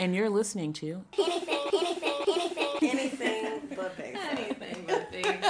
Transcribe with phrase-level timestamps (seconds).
[0.00, 1.58] and you're listening to Anything
[2.80, 5.44] anything, anything, anything but basic.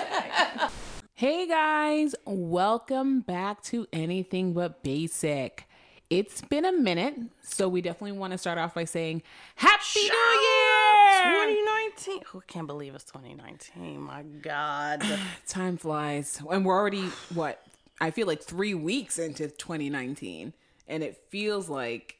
[1.14, 5.68] Hey guys, welcome back to Anything But Basic.
[6.10, 9.22] It's been a minute, so we definitely want to start off by saying
[9.54, 11.53] Happy New Year!
[11.95, 12.23] 2019.
[12.27, 14.01] Who can't believe it's 2019?
[14.01, 15.05] My God.
[15.46, 17.64] Time flies, and we're already what
[18.01, 20.55] I feel like three weeks into 2019,
[20.89, 22.17] and it feels like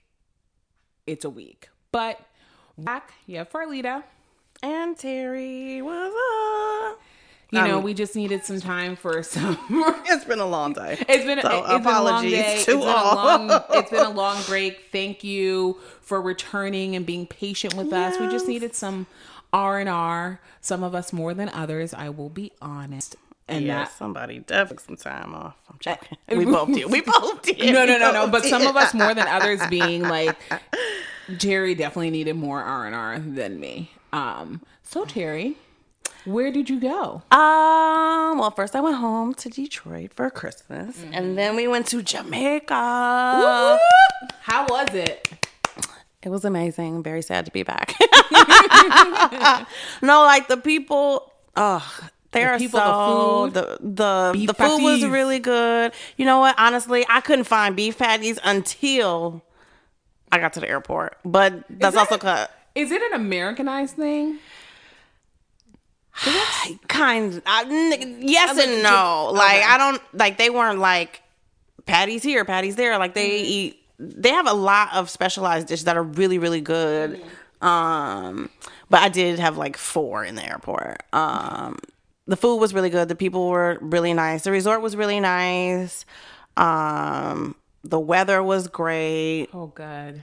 [1.09, 1.71] it's a week.
[1.93, 2.21] But
[2.79, 4.03] back, you have Farlita.
[4.63, 7.01] and Terri, what's up?
[7.53, 9.59] You know, Um, we just needed some time for some.
[10.07, 10.99] It's been a long day.
[11.09, 12.43] It's been, So, it's been a long apologies day.
[12.45, 12.79] to it's been.
[12.79, 14.89] A long, it's been a long break.
[14.93, 18.21] Thank you for returning and being patient with us.
[18.21, 19.07] We just needed some
[19.53, 20.41] R and R.
[20.61, 21.93] Some of us more than others.
[21.93, 23.17] I will be honest.
[23.49, 25.57] And yeah, that somebody definitely some time off.
[25.69, 26.19] I'm joking.
[26.37, 26.89] We both did.
[26.89, 27.73] We both did.
[27.73, 28.29] no, no, no, no.
[28.29, 30.37] But some of us more than others being like
[31.39, 33.91] Jerry definitely needed more R and R than me.
[34.13, 34.61] Um.
[34.83, 35.55] So Terri,
[36.25, 37.23] where did you go?
[37.31, 38.39] Um.
[38.39, 41.15] Well, first I went home to Detroit for Christmas, Mm-hmm.
[41.15, 42.75] and then we went to Jamaica.
[42.75, 45.29] How was it?
[46.23, 47.03] It was amazing.
[47.03, 47.95] Very sad to be back.
[50.03, 51.33] no, like the people.
[51.57, 51.99] Oh,
[52.33, 55.93] they are people, so the the the the food was really good.
[56.17, 56.55] You know what?
[56.59, 59.43] Honestly, I couldn't find beef patties until
[60.33, 61.19] I got to the airport.
[61.25, 62.51] But that's that- also cut.
[62.75, 64.39] Is it an Americanized thing?
[66.89, 69.65] kind I, n- yes like and no ju- like okay.
[69.65, 71.23] i don't like they weren't like
[71.87, 73.45] patties here patties there like they Mm-hmm.
[73.47, 77.21] eat they have a lot of specialized dishes that are really really good
[77.63, 77.67] Mm-hmm.
[77.67, 78.51] um
[78.91, 81.79] but i did have like four in the airport um
[82.27, 86.05] the food was really good the people were really nice the resort was really nice
[86.57, 90.23] um the weather was great Oh, God.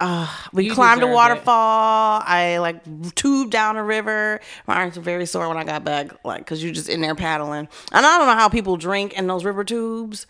[0.00, 1.14] Uh, we You climbed a deserve it.
[1.14, 2.22] waterfall.
[2.24, 4.40] I like tubed down a river.
[4.66, 7.14] My arms were very sore when I got back, like because you're just in there
[7.14, 7.68] paddling.
[7.92, 10.26] And I don't know how people drink in those river tubes.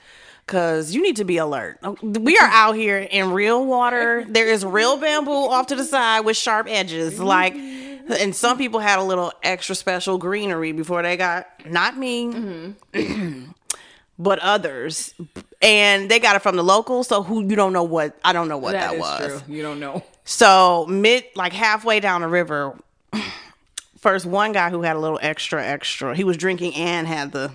[0.46, 1.78] Cause you need to be alert.
[1.82, 4.26] Oh, we are out here in real water.
[4.28, 7.18] There is real bamboo off to the side with sharp edges.
[7.18, 11.46] Like, and some people had a little extra special greenery before they got.
[11.64, 13.50] Not me, mm-hmm.
[14.18, 15.14] but others,
[15.62, 17.08] and they got it from the locals.
[17.08, 19.42] So who you don't know what I don't know what that, That is was.
[19.42, 19.54] true.
[19.54, 20.02] You don't know.
[20.24, 22.78] So mid, like halfway down the river,
[23.98, 26.14] first one guy who had a little extra, extra.
[26.14, 27.52] He was drinking and had the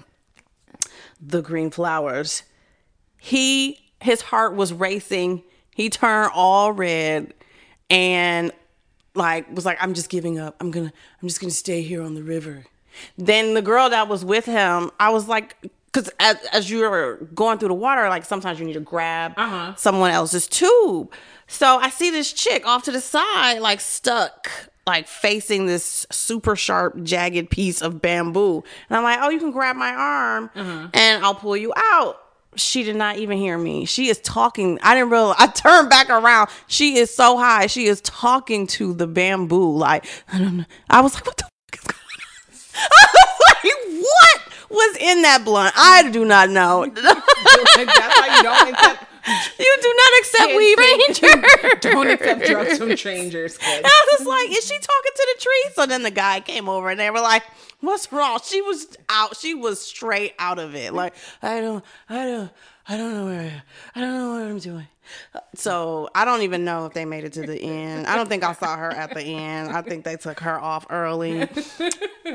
[1.19, 2.43] the green flowers.
[3.19, 5.43] He his heart was racing.
[5.75, 7.33] He turned all red,
[7.89, 8.51] and
[9.15, 10.55] like was like, "I'm just giving up.
[10.59, 12.65] I'm gonna, I'm just gonna stay here on the river."
[13.17, 15.55] Then the girl that was with him, I was like,
[15.97, 19.73] because as, as you're going through the water, like sometimes you need to grab Uh-huh.
[19.75, 21.11] someone else's tube.
[21.47, 24.49] So I see this chick off to the side, like stuck,
[24.85, 28.63] like facing this super sharp, jagged piece of bamboo.
[28.89, 30.49] And I'm like, oh, you can grab my arm
[30.93, 32.17] and I'll pull you out.
[32.55, 33.85] She did not even hear me.
[33.85, 34.79] She is talking.
[34.81, 35.35] I didn't realize.
[35.37, 36.49] I turned back around.
[36.67, 37.67] She is so high.
[37.67, 39.75] She is talking to the bamboo.
[39.77, 40.65] Like, I don't know.
[40.89, 42.87] I was like, what the fuck is going on?
[42.91, 45.73] I was like, what was in that blunt?
[45.77, 46.83] I do not know.
[46.83, 51.79] you do That's how you don't accept, not accept weed ranger.
[51.89, 53.57] don't accept drugs from strangers.
[53.61, 55.71] I was like, is she talking to the tree?
[55.75, 57.43] So then the guy came over and they were like,
[57.81, 58.39] what's wrong?
[58.43, 59.37] She was out.
[59.37, 60.93] She was straight out of it.
[60.93, 62.51] Like, I don't, I don't,
[62.87, 63.61] I don't know where I am.
[63.95, 64.87] I don't know what I'm doing.
[65.55, 68.07] So I don't even know if they made it to the end.
[68.07, 69.71] I don't think I saw her at the end.
[69.71, 71.47] I think they took her off early.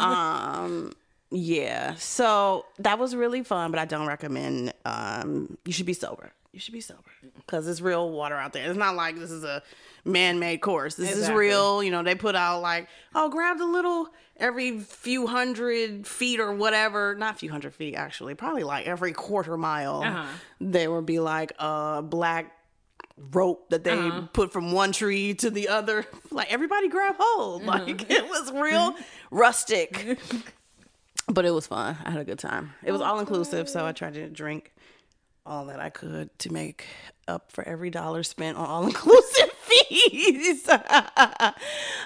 [0.00, 0.94] Um,
[1.32, 1.94] yeah.
[1.96, 4.72] So that was really fun, but I don't recommend.
[4.84, 6.30] Um, you should be sober.
[6.52, 7.00] You should be sober
[7.36, 8.68] because it's real water out there.
[8.68, 9.62] It's not like this is a
[10.04, 10.96] man-made course.
[10.96, 11.82] This is real.
[11.82, 16.52] You know, they put out like, oh, grab the little every few hundred feet or
[16.52, 17.14] whatever.
[17.14, 18.34] Not few hundred feet, actually.
[18.34, 20.02] Probably like every quarter mile.
[20.02, 20.26] Uh-huh.
[20.60, 22.52] There would be like a black
[23.30, 24.26] rope that they Uh-huh.
[24.34, 26.04] put from one tree to the other.
[26.30, 27.62] Like everybody grab hold.
[27.66, 27.78] Uh-huh.
[27.86, 28.94] Like it was real
[29.30, 30.18] rustic.
[31.28, 31.96] But it was fun.
[32.04, 32.74] I had a good time.
[32.84, 34.72] It was all inclusive, so I tried to drink
[35.44, 36.86] all that I could to make
[37.28, 40.64] up for every dollar spent on all inclusive fees.
[40.68, 41.54] oh, but it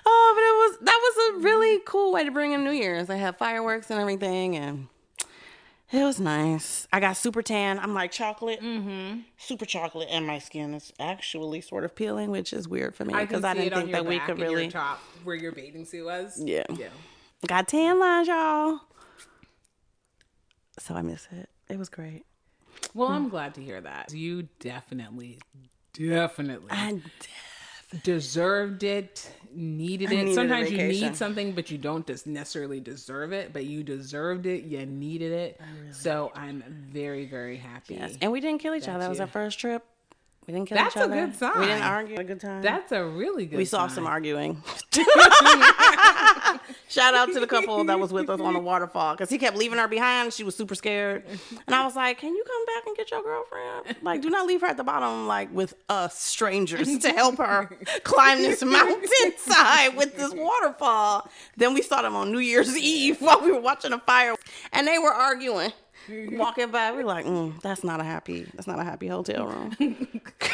[0.06, 3.06] was that was a really cool way to bring in New Year's.
[3.06, 4.88] They had fireworks and everything, and
[5.92, 6.88] it was nice.
[6.92, 7.78] I got super tan.
[7.78, 9.20] I'm like chocolate, mm-hmm.
[9.38, 13.14] super chocolate, and my skin is actually sort of peeling, which is weird for me
[13.14, 14.68] because I, see didn't think that we could really.
[14.68, 16.40] top where your bathing suit was.
[16.42, 16.64] Yeah.
[16.76, 16.88] Yeah.
[17.46, 18.80] Got tan lines, y'all.
[20.78, 21.48] So I miss it.
[21.68, 22.24] It was great.
[22.94, 24.12] Well, I'm glad to hear that.
[24.12, 25.38] You definitely,
[25.94, 27.00] definitely I
[28.02, 30.16] deserved it, needed it.
[30.16, 34.46] needed Sometimes you need something, but you don't just necessarily deserve it, but you deserved
[34.46, 35.60] it, you needed it.
[35.92, 36.62] so I'm
[36.92, 37.94] very, very happy.
[37.94, 38.16] Yes.
[38.20, 38.98] And we didn't kill each other.
[38.98, 39.84] That was our first trip.
[40.46, 41.26] We didn't kill That's each a other.
[41.26, 41.58] good sign.
[41.58, 42.18] We didn't argue.
[42.18, 42.62] A good time.
[42.62, 43.96] That's a really good we saw sign.
[43.96, 44.62] some arguing.
[46.88, 49.56] Shout out to the couple that was with us on the waterfall because he kept
[49.56, 50.32] leaving her behind.
[50.32, 51.24] She was super scared,
[51.66, 53.96] and I was like, "Can you come back and get your girlfriend?
[54.02, 57.76] Like, do not leave her at the bottom, like with us strangers to help her
[58.04, 63.40] climb this mountainside with this waterfall." Then we saw them on New Year's Eve while
[63.40, 64.34] we were watching a fire,
[64.72, 65.72] and they were arguing.
[66.08, 68.46] Walking by, we're like, mm, "That's not a happy.
[68.54, 69.76] That's not a happy hotel room."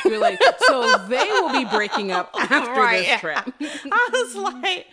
[0.06, 3.06] we're like, so they will be breaking up after Right.
[3.06, 3.52] this trip.
[3.60, 4.86] I was like.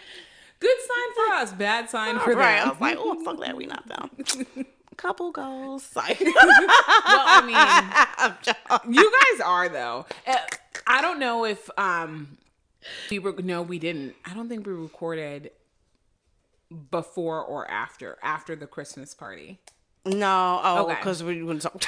[0.60, 2.58] Good sign for us, bad sign for right.
[2.58, 2.70] I them.
[2.70, 4.66] was like, oh, I'm so glad we not them.
[4.98, 5.90] Couple goals.
[5.96, 7.42] Like, well, I
[8.84, 10.06] mean, you guys are though.
[10.28, 10.36] Uh,
[10.86, 12.38] I don't know if um
[13.10, 14.16] we were no, we didn't.
[14.26, 15.52] I don't think we recorded
[16.92, 19.60] before or after after the Christmas party.
[20.06, 20.96] no, oh, Okay.
[20.96, 21.82] because we wouldn't talk.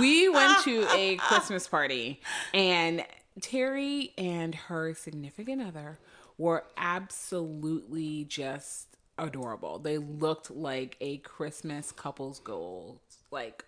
[0.00, 2.20] we went to a Christmas party
[2.54, 3.04] and
[3.40, 5.98] Terri and her significant other
[6.38, 8.88] were absolutely just
[9.18, 9.78] adorable.
[9.78, 12.98] They looked like a Christmas couples goals
[13.30, 13.64] like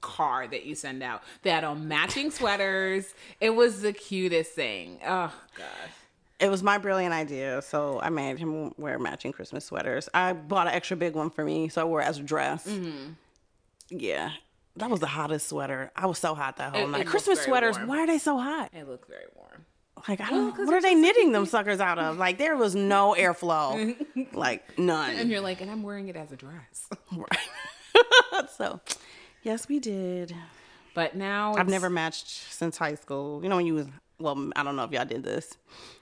[0.00, 1.22] card that you send out.
[1.42, 3.12] They had on matching sweaters.
[3.40, 4.98] It was the cutest thing.
[5.06, 5.66] Oh gosh.
[6.38, 10.08] it was my brilliant idea, so I made him wear matching Christmas sweaters.
[10.14, 12.66] I bought an extra big one for me, so I wore it as a dress.
[12.66, 13.12] Mm-hmm.
[13.90, 14.30] Yeah.
[14.76, 15.90] That was the hottest sweater.
[15.96, 16.98] I was so hot that whole It- it night.
[16.98, 17.88] looked Christmas sweaters, warm.
[17.88, 18.70] why are they so hot?
[18.72, 19.66] It looked very warm.
[20.08, 22.16] Like, I Well, don't 'cause what are they knitting them suckers out of?
[22.18, 23.94] Like, there was no airflow.
[24.34, 25.14] like, none.
[25.16, 26.88] And you're like, and I'm wearing it as a dress.
[27.16, 28.48] Right.
[28.56, 28.80] so,
[29.42, 30.34] yes, we did.
[30.94, 33.42] But now I've never matched since high school.
[33.42, 33.86] You know when you was
[34.18, 35.56] well, I don't know if y'all did this.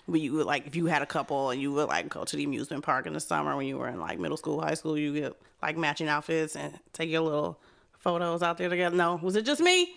[0.09, 2.37] But you would like if you had a couple and you would like go to
[2.37, 4.97] the amusement park in the summer when you were in like middle school, high school,
[4.99, 7.59] you get like matching outfits and take your little
[7.99, 8.97] photos out there together.
[8.97, 9.95] No, was it just me?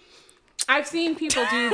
[0.69, 1.71] I've seen people do.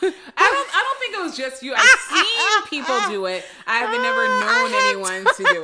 [0.00, 0.14] I, don't.
[0.36, 1.74] I don't think it was just you.
[1.74, 3.44] I've seen people do it.
[3.66, 5.62] I've never known anyone to do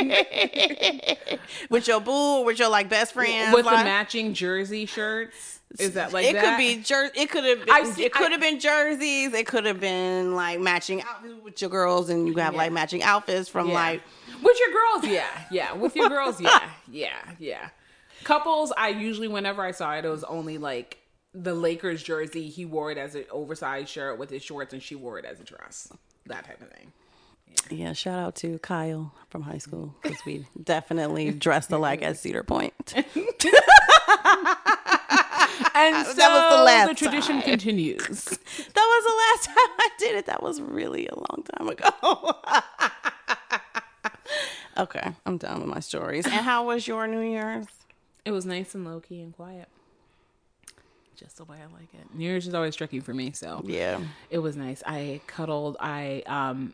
[0.00, 1.40] it
[1.70, 5.58] with your boo, with your like best friends, with the matching jersey shirts.
[5.78, 6.42] Is that like it that?
[6.42, 7.64] could be jer- It could have.
[7.64, 9.32] Been, seen- it could have been jerseys.
[9.32, 13.02] It could have been like matching outfits with your girls, and you have like matching
[13.02, 13.74] outfits from Yeah.
[13.74, 14.02] like
[14.42, 15.04] with your girls.
[15.12, 15.72] Yeah, yeah.
[15.74, 16.40] With your girls.
[16.40, 17.68] Yeah, yeah, yeah.
[18.24, 18.72] Couples.
[18.76, 20.98] I usually, whenever I saw it, it was only like
[21.34, 22.48] the Lakers jersey.
[22.48, 25.40] He wore it as an oversized shirt with his shorts, and she wore it as
[25.40, 25.92] a dress.
[26.26, 26.92] That type of thing.
[27.68, 32.42] Yeah, shout out to Kyle from high school because we definitely dressed alike at Cedar
[32.44, 32.94] Point.
[35.72, 37.42] And so That was the last the tradition time.
[37.42, 38.24] continues.
[38.26, 40.26] That was the last time I did it.
[40.26, 42.34] That was really a long time ago.
[44.82, 46.24] okay, I'm done with my stories.
[46.26, 47.66] And how was your New Year's?
[48.24, 49.68] It was nice and low key and quiet.
[51.20, 52.14] Just the way I like it.
[52.14, 54.00] New Year's is always tricky for me, so Yeah.
[54.30, 54.82] it was nice.
[54.86, 55.76] I cuddled.
[55.78, 56.72] I um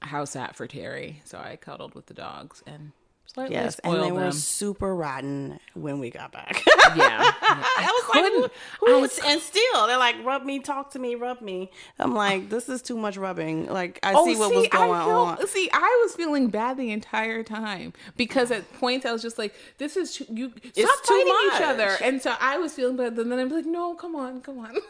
[0.00, 2.92] house sat for Terri, so I cuddled with the dogs and
[3.26, 6.62] slightly Yes, and spoiled they were super rotten when we got back.
[6.66, 7.32] yeah, yeah.
[7.42, 10.90] I was couldn't- like, who, who I was, and still, they're like, rub me, talk
[10.92, 11.70] to me, rub me.
[11.98, 13.66] I'm like, this is too much rubbing.
[13.66, 15.46] Like, I oh, see what was going Oh, I felt- on.
[15.48, 19.54] See, I was feeling bad the entire time because at points I was just like,
[19.78, 22.96] "This is too, you stop It's too fighting each other," and so I was feeling
[22.96, 23.18] bad.
[23.18, 24.74] And then I'm like, "No, come on, come on."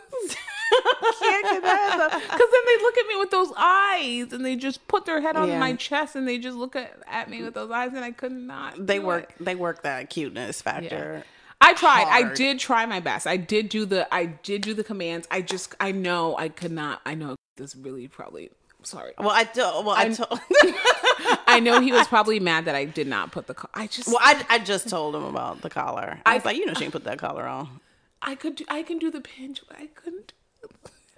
[1.20, 4.86] Can't get that because then they look at me with those eyes and they just
[4.88, 5.58] put their head on Yeah.
[5.58, 8.32] my chest and they just look at, at me with those eyes and I could
[8.32, 8.86] not.
[8.86, 9.34] They work.
[9.38, 9.44] it.
[9.44, 11.24] They work that cuteness factor.
[11.60, 12.06] I tried.
[12.08, 13.26] I did try my best.
[13.26, 14.12] I did do the.
[14.12, 15.28] I did do the commands.
[15.30, 15.74] I just.
[15.80, 17.00] I know I could not.
[17.06, 18.50] I know this really probably.
[18.82, 19.12] Sorry.
[19.16, 19.60] Well, I do.
[19.60, 20.40] Well, I told.
[21.46, 23.54] I know he was probably mad that I did not put the.
[23.54, 24.08] co- I just.
[24.08, 26.18] well, I, I just told him about the collar.
[26.26, 27.80] I was like, you know, she ain't put that collar on.
[28.20, 28.56] I could.
[28.56, 30.32] Do, I can do the pinch, but I couldn't.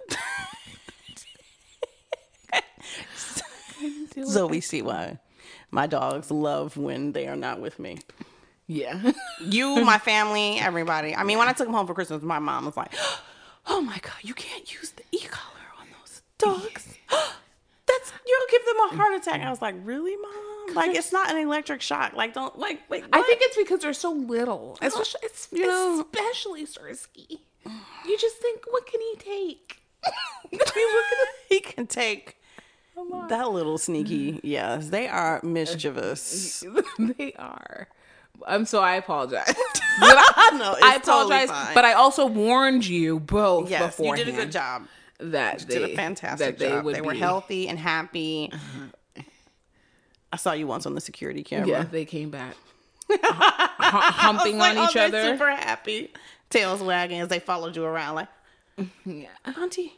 [0.05, 0.17] couldn't.
[4.27, 5.19] So we see why
[5.71, 7.99] my dogs love when they are not with me.
[8.67, 9.11] Yeah.
[9.41, 11.15] You, my family, everybody.
[11.15, 12.93] I mean, when I took them home for Christmas, my mom was like,
[13.67, 16.87] "Oh my god, you can't use the e collar on those dogs.
[17.87, 20.75] That's you'll give them a heart attack." I was like, "Really, mom?
[20.75, 22.13] Like it's not an electric shock.
[22.13, 26.05] Like don't like wait." I think it's because they're so little, especially, it's, You know-
[26.11, 27.39] especially Sersky.
[28.05, 29.81] You just think, what can he take?
[31.49, 32.37] he can take
[33.29, 34.39] that little sneaky.
[34.43, 36.63] Yes, they are mischievous.
[36.99, 37.87] they are.
[38.47, 39.53] I'm so I apologize.
[39.97, 40.03] It's
[40.83, 41.73] I totally apologize, fine.
[41.73, 44.83] but I also warned you both yes, you did a good job.
[45.19, 46.83] that they did a fantastic that they job.
[46.85, 48.49] would They were be- healthy and happy.
[48.53, 49.23] Uh-huh.
[50.33, 51.67] I saw you once on the security camera.
[51.67, 52.55] Yeah, they came back
[53.09, 55.23] hu- humping Like, on oh, each they're other.
[55.23, 56.11] super happy,
[56.49, 58.27] tails wagging as they followed you around, like
[59.05, 59.27] Yeah.
[59.45, 59.93] Auntie.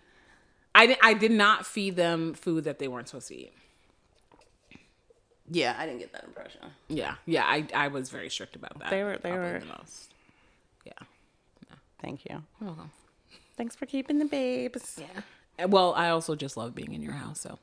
[0.75, 3.53] I did, I did not feed them food that they weren't supposed to eat.
[5.49, 6.61] Yeah, I didn't get that impression.
[6.89, 8.89] Yeah, yeah, I, I was very strict about that.
[8.89, 10.13] They were- they were- the most.
[10.85, 10.91] Yeah.
[12.01, 12.43] Thank you.
[12.59, 12.91] You're welcome.
[13.57, 14.99] Thanks for keeping the babes.
[14.99, 15.65] Yeah.
[15.65, 17.39] Well, I also just love being in your house.
[17.41, 17.57] So,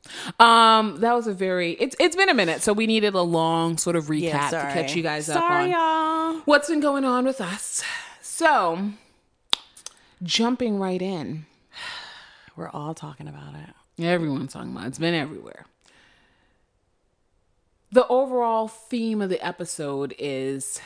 [0.44, 3.76] um, that was a very it's it's been a minute, so we needed a long
[3.78, 6.42] sort of recap to catch you guys up sorry, on y'all.
[6.46, 7.84] what's been going on with us.
[8.20, 8.90] So,
[10.22, 11.46] jumping right in,
[12.56, 14.02] We're all talking about it.
[14.04, 14.88] everyone's talking about it.
[14.88, 15.66] it's been everywhere.
[17.94, 20.80] The overall theme of the episode is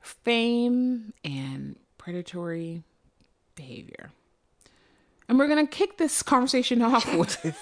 [0.00, 2.82] fame and predatory
[3.54, 4.08] behavior.
[5.28, 7.54] And we're going to kick this conversation off with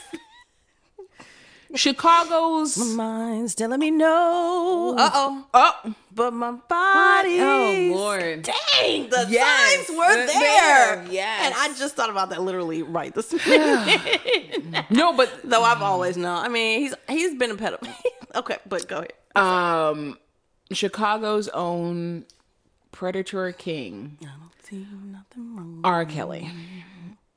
[1.76, 2.76] Chicago's.
[2.95, 4.95] Mine's telling me no.
[4.99, 5.47] Uh oh.
[5.54, 7.38] Oh, But my body.
[7.40, 8.42] oh Lord.
[8.42, 10.26] Dang, the Yes, signs were there.
[10.26, 11.42] there, yes.
[11.47, 14.90] And I just thought about that literally right this minute.
[14.90, 16.45] No, but Though I've always known.
[16.45, 17.95] I mean, he's he's been a pedophile.
[18.35, 19.12] okay, but go ahead.
[19.37, 20.18] um,
[20.73, 22.25] Chicago's own
[22.92, 25.80] predator king, I don't see nothing wrong.
[25.85, 26.04] R.
[26.06, 26.50] Kelly.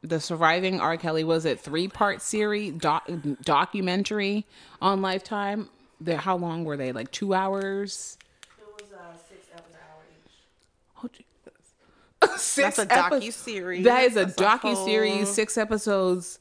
[0.01, 0.95] The surviving R.
[0.97, 3.09] Kelly was it three part series doc,
[3.41, 4.45] documentary
[4.81, 5.69] on Lifetime.
[5.99, 6.93] The, how long were they?
[6.93, 8.17] Like two hours.
[8.57, 12.41] It was uh, six hours Oh, Jesus.
[12.41, 13.83] Six That's a docu-series.
[13.83, 16.39] That is a docu series, six episodes,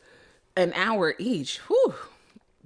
[0.56, 1.58] an hour each.
[1.68, 1.94] Whew,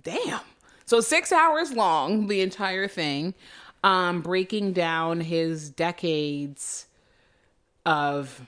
[0.02, 0.40] damn.
[0.84, 3.34] So six hours long, the entire thing,
[3.82, 6.86] um, breaking down his decades
[7.86, 8.46] of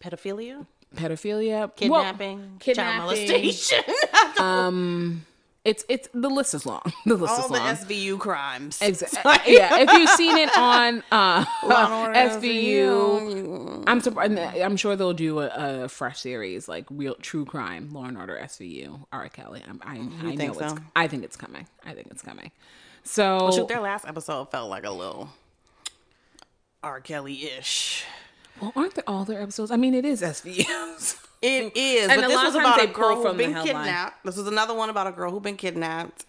[0.00, 2.98] Pedophilia, pedophilia, kidnapping, well, child kidnapping.
[2.98, 3.82] molestation,
[5.66, 6.80] It's it's the list is long.
[7.06, 7.76] The list all is the long.
[7.76, 8.80] SVU crimes.
[8.80, 9.32] Exactly.
[9.56, 14.38] yeah, if you've seen it on uh, SVU, SVU, I'm surprised.
[14.38, 18.38] I'm sure they'll do a, a fresh series like real true crime, Law and Order
[18.44, 19.28] SVU, R.
[19.28, 19.60] Kelly.
[19.68, 20.72] I'm, I, I know think it's.
[20.72, 20.78] so?
[20.94, 21.66] I think it's coming.
[21.84, 22.52] I think it's coming.
[23.02, 25.30] So Shoot, their last episode felt like a little
[26.80, 27.00] R.
[27.00, 28.04] Kelly ish.
[28.60, 29.70] Well, aren't there all their episodes?
[29.70, 31.16] I mean, it is SVUs.
[31.42, 34.24] It is, And but this was about a girl who from the been kidnapped.
[34.24, 36.24] This was another one about a girl who'd been kidnapped.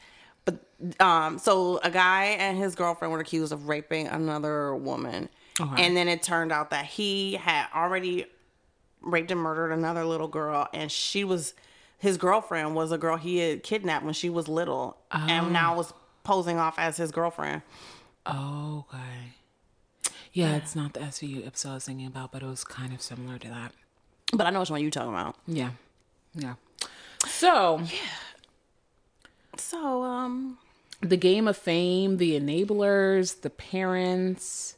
[0.46, 0.60] But
[1.02, 5.30] um, so a guy and his girlfriend were accused of raping another woman,
[5.60, 5.84] Okay.
[5.86, 8.26] and then it turned out that he had already
[9.02, 11.54] raped and murdered another little girl, and she was
[11.98, 15.94] his girlfriend was a girl he had kidnapped when she was little, and now was
[16.24, 17.62] posing off as his girlfriend.
[18.26, 19.34] Oh, okay.
[20.34, 23.02] Yeah, it's not the SVU episode I was thinking about, but it was kind of
[23.02, 23.72] similar to that.
[24.34, 25.36] But I know which one you're talking about.
[25.48, 25.72] Yeah,
[26.36, 26.56] yeah.
[27.28, 27.82] So
[29.58, 30.58] So um,
[31.02, 34.76] the game of fame, the enablers, the parents.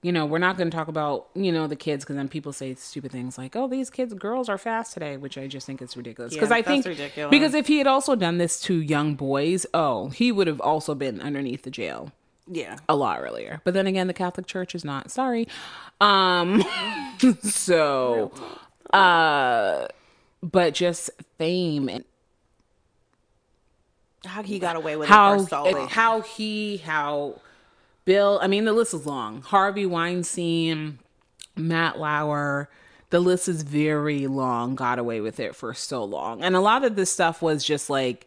[0.00, 2.52] You know, we're not going to talk about, you know, the kids because then people
[2.52, 5.82] say stupid things like, oh, these kids, girls are fast today, which I just think
[5.82, 6.34] is ridiculous.
[6.34, 7.30] Because Yeah, I think, ridiculous.
[7.32, 10.94] because if he had also done this to young boys, oh, he would have also
[10.94, 12.12] been underneath the jail
[12.50, 13.60] yeah, a lot earlier.
[13.64, 15.10] But then again, the Catholic Church is not.
[15.10, 15.48] Sorry.
[16.00, 16.64] Um,
[17.42, 18.32] so,
[18.92, 19.86] uh,
[20.42, 22.04] but just fame and
[24.24, 25.88] how he got away with how it for so long.
[25.88, 27.40] how he how
[28.04, 28.38] Bill.
[28.42, 29.42] I mean, the list is long.
[29.42, 30.98] Harvey Weinstein,
[31.56, 32.68] Matt Lauer.
[33.10, 34.74] The list is very long.
[34.74, 37.88] Got away with it for so long, and a lot of this stuff was just
[37.90, 38.26] like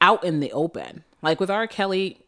[0.00, 1.04] out in the open.
[1.22, 1.66] Like with R.
[1.66, 2.18] Kelly,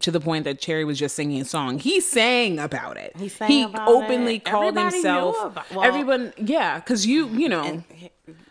[0.00, 1.78] to the point that Cherry was just singing a song.
[1.78, 3.16] He sang about it.
[3.16, 4.44] He sang he about openly it.
[4.44, 5.36] called Everybody himself.
[5.44, 7.82] about- well- everyone, yeah, because you, you know,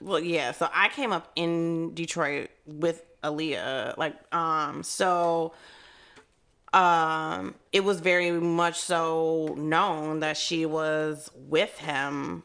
[0.02, 0.52] Well, yeah.
[0.54, 3.98] So I came up in Detroit with Aaliyah.
[3.98, 5.54] Like, um, so
[6.74, 12.44] um it was very much so known that she was with him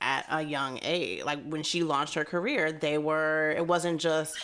[0.00, 1.24] at a young age.
[1.24, 4.36] Like when she launched her career, they were it wasn't just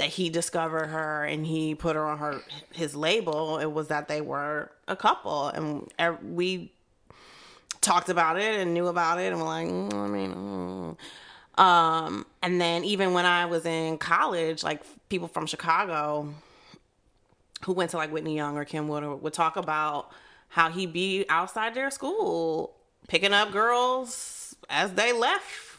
[0.00, 2.40] that he discovered her and he put her on her
[2.72, 3.58] his label.
[3.58, 5.92] It was that they were a couple and
[6.22, 6.72] we
[7.82, 11.62] talked about it and knew about it and we're like, mm, I mean, mm.
[11.62, 16.32] um, and then even when I was in college, like people from Chicago
[17.66, 20.10] who went to like Whitney Young or Kenwood would talk about
[20.48, 22.74] how he'd be outside their school
[23.06, 25.76] picking up girls as they left,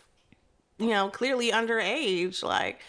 [0.78, 2.80] you know, clearly underage, like.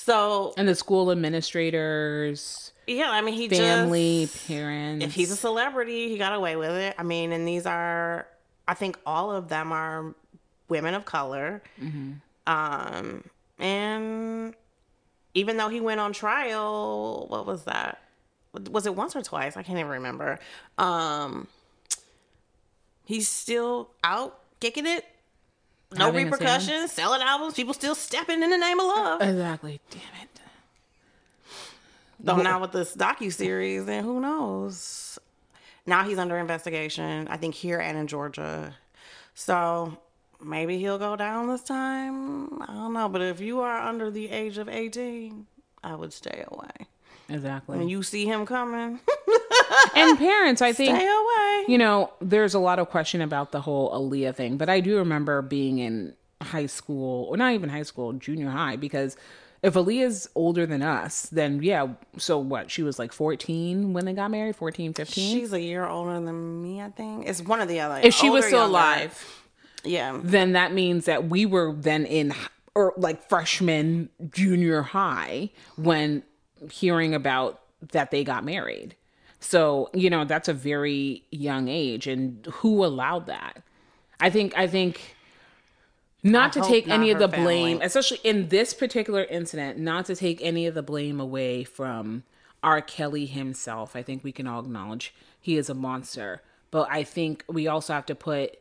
[0.00, 5.04] So and the school administrators, yeah, I mean, he family, just parents.
[5.04, 6.94] if he's a celebrity, he got away with it.
[6.96, 8.26] I mean, and these are,
[8.66, 10.14] I think all of them are
[10.68, 11.62] women of color.
[12.46, 13.24] Um,
[13.58, 14.54] and
[15.34, 18.00] even though he went on trial, what was that?
[18.70, 19.56] Was it once or twice?
[19.56, 20.38] I can't even remember.
[20.78, 21.48] Um,
[23.04, 25.04] he's still out kicking it.
[25.96, 29.22] No repercussions, selling albums, people still stepping in the name of love.
[29.22, 29.80] Exactly.
[29.90, 30.40] Damn it.
[32.20, 35.18] Though now with this docu series, and who knows?
[35.86, 37.28] Now he's under investigation.
[37.28, 38.74] I think here and in Georgia.
[39.34, 39.96] So
[40.44, 42.60] maybe he'll go down this time.
[42.62, 43.08] I don't know.
[43.08, 45.46] But if you are under the age of eighteen,
[45.82, 46.86] I would stay away.
[47.30, 47.78] Exactly.
[47.78, 49.00] When you see him coming,
[49.94, 51.47] and parents, I think stay away.
[51.68, 54.96] You know, there's a lot of question about the whole Aaliyah thing, but I do
[54.96, 59.16] remember being in high school, or not even high school, junior high, because
[59.62, 62.70] if Aaliyah's older than us, then yeah, so what?
[62.70, 65.38] She was like 14 when they got married, 14, 15?
[65.38, 66.80] She's a year older than me.
[66.80, 68.00] I think it's one of the other.
[68.02, 68.70] if she was still younger.
[68.70, 69.42] alive,
[69.84, 70.18] yeah.
[70.22, 72.32] then that means that we were then in
[72.74, 76.22] or like freshman, junior high when
[76.70, 77.60] hearing about
[77.92, 78.94] that they got married.
[79.40, 83.62] So, you know, that's a very young age and who allowed that?
[84.20, 85.16] I think I think
[86.22, 90.16] not to take not any of the blame, especially in this particular incident, not to
[90.16, 92.24] take any of the blame away from
[92.62, 92.80] R.
[92.80, 93.94] Kelly himself.
[93.94, 96.42] I think we can all acknowledge he is a monster.
[96.70, 98.58] But I think we also have to put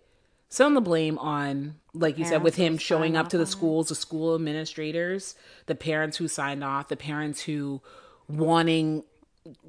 [0.50, 3.90] some of the blame on, like you said, with him showing up to the schools,
[3.90, 7.82] the school administrators, the parents who signed off, the parents who
[8.30, 9.04] wanting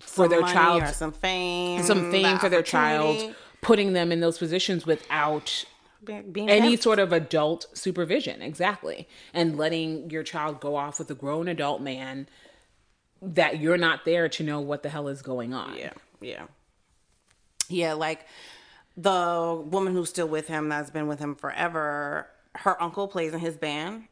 [0.00, 4.20] for their Money child some fame, some fame the for their child, putting them in
[4.20, 5.64] those positions without
[6.04, 11.14] being any sort of adult supervision exactly and letting your child go off with a
[11.14, 12.28] grown adult man
[13.20, 16.46] that you're not there to know what the hell is going on Yeah, yeah,
[17.68, 17.92] yeah.
[17.94, 18.26] Like
[18.96, 22.28] the woman who's still with him, that's been with him forever.
[22.54, 24.04] Her uncle plays in his band.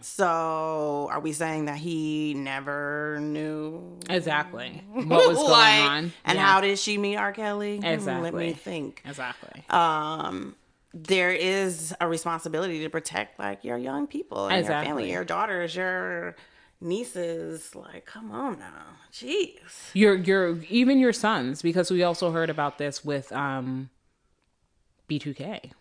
[0.00, 6.38] So, are we saying that he never knew exactly what was going Like, on And
[6.38, 6.46] Yeah.
[6.46, 7.32] how did she meet R.
[7.32, 7.78] Kelly?
[7.78, 8.22] Hmm, Exactly.
[8.30, 9.02] Let me think.
[9.06, 10.56] exactly Um,
[10.92, 15.74] there is a responsibility to protect like your young people and your family, your daughters,
[15.74, 16.36] your
[16.80, 17.74] nieces.
[17.74, 19.90] Like, come on now, jeez.
[19.94, 23.90] your your even your sons because we also heard about this with um
[25.08, 25.72] b2k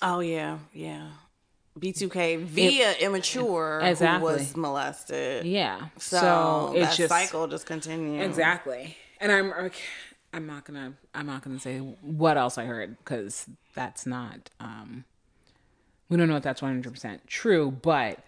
[0.00, 1.08] Oh yeah, yeah.
[1.78, 4.32] B2K via immature Exactly.
[4.32, 5.46] who was molested.
[5.46, 8.24] yeah So, so, that just cycle just continues.
[8.24, 8.96] Exactly.
[9.20, 9.80] And I'm okay,
[10.34, 15.04] I'm not gonna I'm not gonna say what else I heard because that's not um
[16.08, 18.18] we don't know if that's 100 percent true, but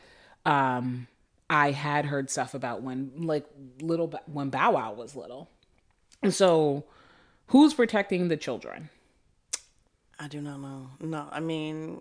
[0.47, 1.07] um
[1.51, 3.45] I had heard stuff about when like
[3.81, 5.51] little when Bow Wow was little,
[6.23, 6.85] and so
[7.49, 8.89] who's protecting the children?
[10.19, 10.91] I do not know.
[11.01, 12.01] No, I mean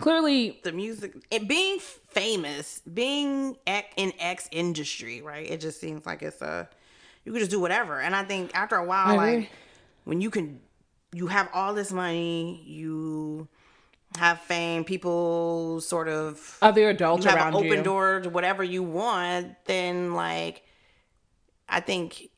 [0.00, 3.56] Clearly, the music, it being famous, being
[3.96, 5.48] in X industry, right?
[5.50, 6.68] It just seems like it's a
[7.24, 8.00] you could just do whatever.
[8.00, 9.50] And I think after a while, like
[10.04, 10.60] when you can,
[11.12, 13.48] you have all this money, you
[14.16, 17.82] have fame, people sort of other adults you have around an open you.
[17.82, 20.62] door to whatever you want, then like
[21.68, 22.30] I think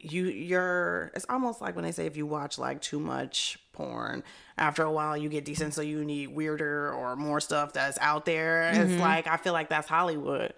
[0.00, 4.22] you you're it's almost like when they say if you watch like too much porn
[4.56, 8.24] after a while you get decent so you need weirder or more stuff that's out
[8.24, 8.92] there Mm-hmm.
[8.92, 10.54] it's like i feel like that's hollywood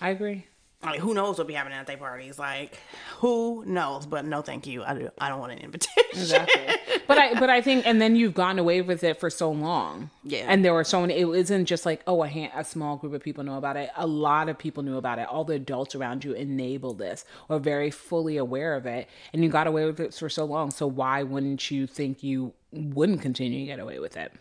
[0.00, 0.46] I agree.
[0.84, 2.78] Like who knows what'll be happening at their parties like
[3.18, 6.62] who knows but no thank you i, do, I don't want an invitation Exactly.
[7.06, 10.10] but I but I think and then you've gone away with it for so long.
[10.22, 10.46] Yeah.
[10.48, 13.12] And there were so many it isn't just like, oh a hand, a small group
[13.12, 13.90] of people know about it.
[13.96, 15.26] A lot of people knew about it.
[15.28, 19.08] All the adults around you enabled this or very fully aware of it.
[19.32, 20.70] And you got away with it for so long.
[20.70, 24.32] So why wouldn't you think you wouldn't continue to get away with it?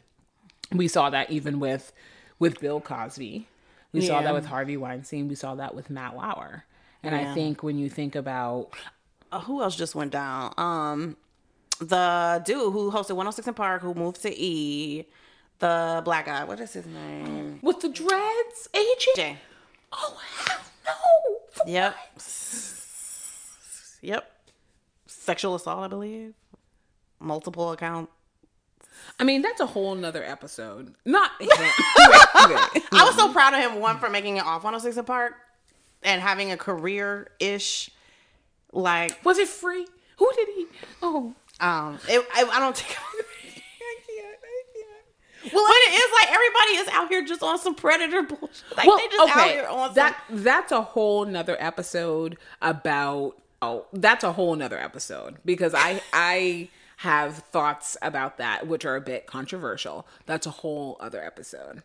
[0.72, 1.92] We saw that even with
[2.40, 3.48] with Bill Cosby.
[3.94, 5.28] We saw that with Harvey Weinstein.
[5.28, 6.66] We saw that with Matt Lauer.
[7.04, 8.70] And I think when you think about
[9.32, 10.54] uh, who else just went down?
[10.58, 11.18] Um,
[11.80, 15.06] the dude who hosted 106 & Park, who moved to E,
[15.60, 16.44] the black guy.
[16.44, 17.60] What is his name?
[17.62, 19.06] with the dreads, AJ.
[19.16, 19.38] Jay.
[19.92, 21.72] Oh hell no!
[21.72, 21.96] Yep.
[24.02, 24.32] Yep.
[25.06, 26.34] Sexual assault, I believe.
[27.20, 28.10] Multiple account.
[29.20, 30.94] I mean, that's a whole nother episode.
[31.06, 31.32] Not.
[31.42, 35.34] I was so proud of him, one, for making it off 106 & Park
[36.02, 37.90] and having a career ish.
[38.72, 39.86] Like, Was it free?
[40.18, 40.66] Who did he?
[41.02, 42.98] Oh, um, it, I, I don't think.
[43.00, 45.54] I can't, I can't.
[45.54, 48.78] Well, but it is like everybody is out here just on some predator bullshit.
[48.78, 49.96] Like well, they just out here on some.
[49.96, 53.38] That that's a whole nother episode about.
[53.62, 56.70] Oh, that's a whole nother episode because I I
[57.04, 60.08] have thoughts about that, which are a bit controversial.
[60.26, 61.84] That's a whole other episode.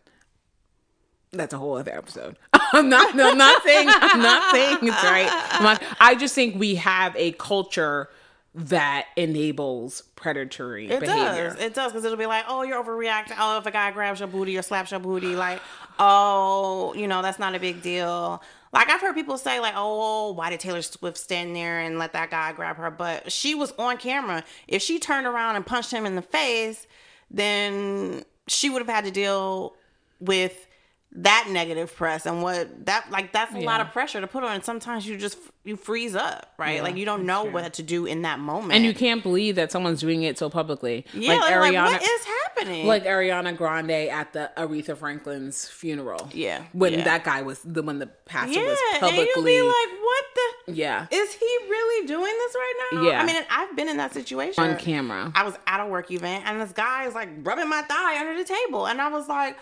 [1.31, 2.37] That's a whole other episode.
[2.73, 3.19] I'm not.
[3.19, 3.87] I'm not saying.
[3.91, 5.59] I'm not saying it's right.
[5.61, 8.09] Not, I just think we have a culture
[8.55, 11.49] that enables predatory It behavior.
[11.49, 11.59] does.
[11.59, 13.35] It does because it'll be like, oh, you're overreacting.
[13.37, 15.61] Oh, if a guy grabs your booty or slaps your booty, like,
[15.99, 18.41] oh, you know, that's not a big deal.
[18.71, 22.13] Like I've heard people say, like, oh, why did Taylor Swift stand there and let
[22.13, 22.91] that guy grab her?
[22.91, 24.43] But she was on camera.
[24.67, 26.85] If she turned around and punched him in the face,
[27.31, 29.75] then she would have had to deal
[30.19, 30.67] with
[31.11, 34.51] that negative press and what that like that's a lot of pressure to put on
[34.53, 37.83] and sometimes you just you freeze up right Yeah, like you don't know what to
[37.83, 41.05] do in that moment and you can't believe that someone's doing it so publicly.
[41.13, 46.29] yeah like, like, what is happening like Ariana Grande at the Aretha Franklin's funeral.
[46.33, 47.03] Yeah, When yeah.
[47.05, 50.25] that guy was the when the pastor Yeah, was and publicly you'll be like, "What
[50.35, 50.73] the?
[50.73, 51.07] Yeah.
[51.09, 53.21] Is he really doing this right now?" Yeah.
[53.21, 55.31] I mean, I've been in that situation on camera.
[55.35, 58.37] I was at a work event, and this guy is like rubbing my thigh under
[58.37, 59.57] the table, and I was like,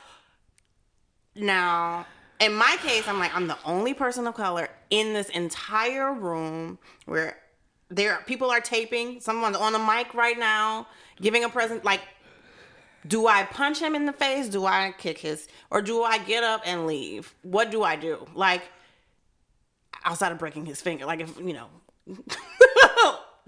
[1.37, 2.05] "Now."
[2.39, 6.77] In my case, I'm like, I'm the only person of color in this entire room
[7.05, 7.35] where
[7.89, 9.19] there people are taping.
[9.21, 10.87] Someone's on the mic right now,
[11.19, 11.83] giving a present.
[11.83, 12.01] Like,
[13.07, 14.49] do I punch him in the face?
[14.49, 17.33] Do I kick his, or do I get up and leave?
[17.41, 18.27] What do I do?
[18.35, 18.63] Like,
[20.03, 21.67] outside of breaking his finger, like if you know,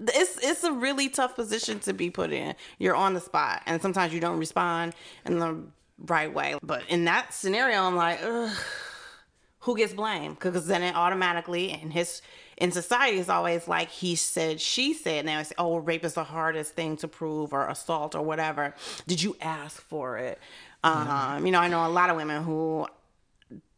[0.00, 2.54] it's it's a really tough position to be put in.
[2.78, 5.62] You're on the spot, and sometimes you don't respond and the
[6.06, 6.56] right way.
[6.62, 8.56] But in that scenario, I'm like, Ugh,
[9.60, 10.36] who gets blamed?
[10.38, 12.22] Because then it automatically in his
[12.56, 15.24] in society it's always like he said, she said.
[15.24, 18.74] Now it's oh, rape is the hardest thing to prove, or assault, or whatever.
[19.06, 20.38] Did you ask for it?
[20.82, 22.86] Um, you know, I know a lot of women who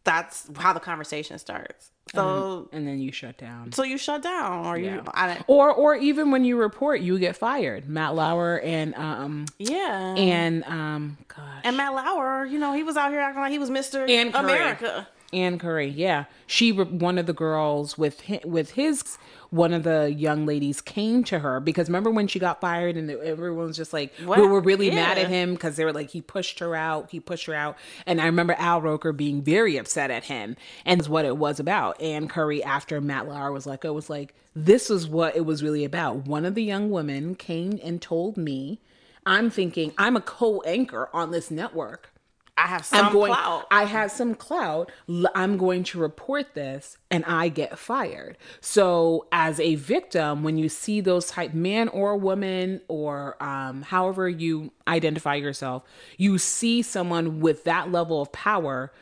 [0.04, 1.90] that's how the conversation starts.
[2.14, 3.72] So and then you shut down.
[3.72, 4.96] so you shut down, or Yeah.
[4.96, 7.88] you I don't, Or or even when you report, you get fired.
[7.88, 10.14] Matt Lauer and um yeah.
[10.16, 11.60] and um gosh.
[11.64, 14.08] And Matt Lauer, you know, he was out here acting like he was Mr.
[14.10, 15.08] Ann America.
[15.32, 19.16] Ann Curry, yeah, she one of the girls with with his
[19.52, 23.10] one of the young ladies came to her because remember when she got fired and
[23.10, 24.40] everyone was just like What?
[24.40, 27.20] we were really mad at him because they were like he pushed her out, he
[27.20, 31.08] pushed her out, and I remember Al Roker being very upset at him and it's
[31.08, 32.00] what it was about.
[32.00, 35.62] Ann Curry after Matt Lauer was like it was like this is what it was
[35.62, 36.26] really about.
[36.26, 38.80] One of the young women came and told me,
[39.26, 42.11] I'm thinking I'm a co-anchor on this network.
[42.56, 43.32] I have some I'm going.
[43.32, 43.66] clout.
[43.70, 44.90] I have some clout.
[45.34, 48.36] I'm going to report this, and I get fired.
[48.60, 54.28] So, as a victim, when you see those type man or woman or um, however
[54.28, 55.82] you identify yourself,
[56.18, 58.92] you see someone with that level of power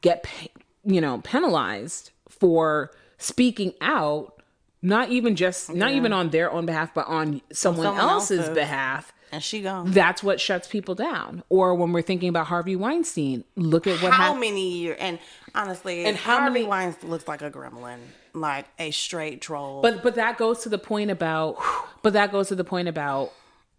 [0.00, 0.26] get,
[0.84, 4.30] you know, penalized for speaking out.
[4.80, 8.54] Not even just, not even on their own behalf, but on someone, someone else's, else's.
[8.54, 9.90] behalf and she gone.
[9.90, 11.42] that's what shuts people down.
[11.48, 14.40] Or when we're thinking about Harvey Weinstein, look at what how happened.
[14.40, 14.96] many years?
[15.00, 15.18] And
[15.54, 17.98] honestly, And how Harvey many- Weinstein looks like a gremlin,
[18.32, 19.82] like a straight troll.
[19.82, 21.56] But but that goes to the point about.
[22.02, 23.32] But that goes to the point about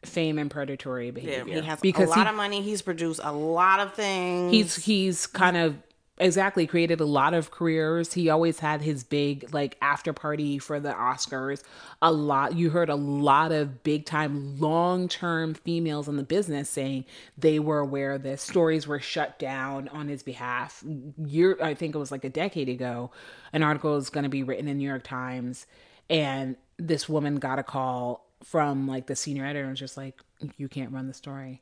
[0.03, 1.45] fame and predatory behavior.
[1.55, 2.61] yeah, he has because a lot he, of money.
[2.61, 4.51] He's produced a lot of things.
[4.51, 5.75] he's he's kind of
[6.17, 8.13] exactly created a lot of careers.
[8.13, 11.61] He always had his big like after party for the Oscars.
[12.01, 16.69] A lot you heard a lot of big time long term females in the business
[16.69, 17.05] saying
[17.37, 18.41] they were aware of this.
[18.41, 20.83] Stories were shut down on his behalf.
[21.17, 23.11] Year I think it was like a decade ago.
[23.53, 25.65] An article is going to be written in New York Times,
[26.09, 30.21] and this woman got a call from like the senior editor and was just like,
[30.57, 31.61] "You can't run the story."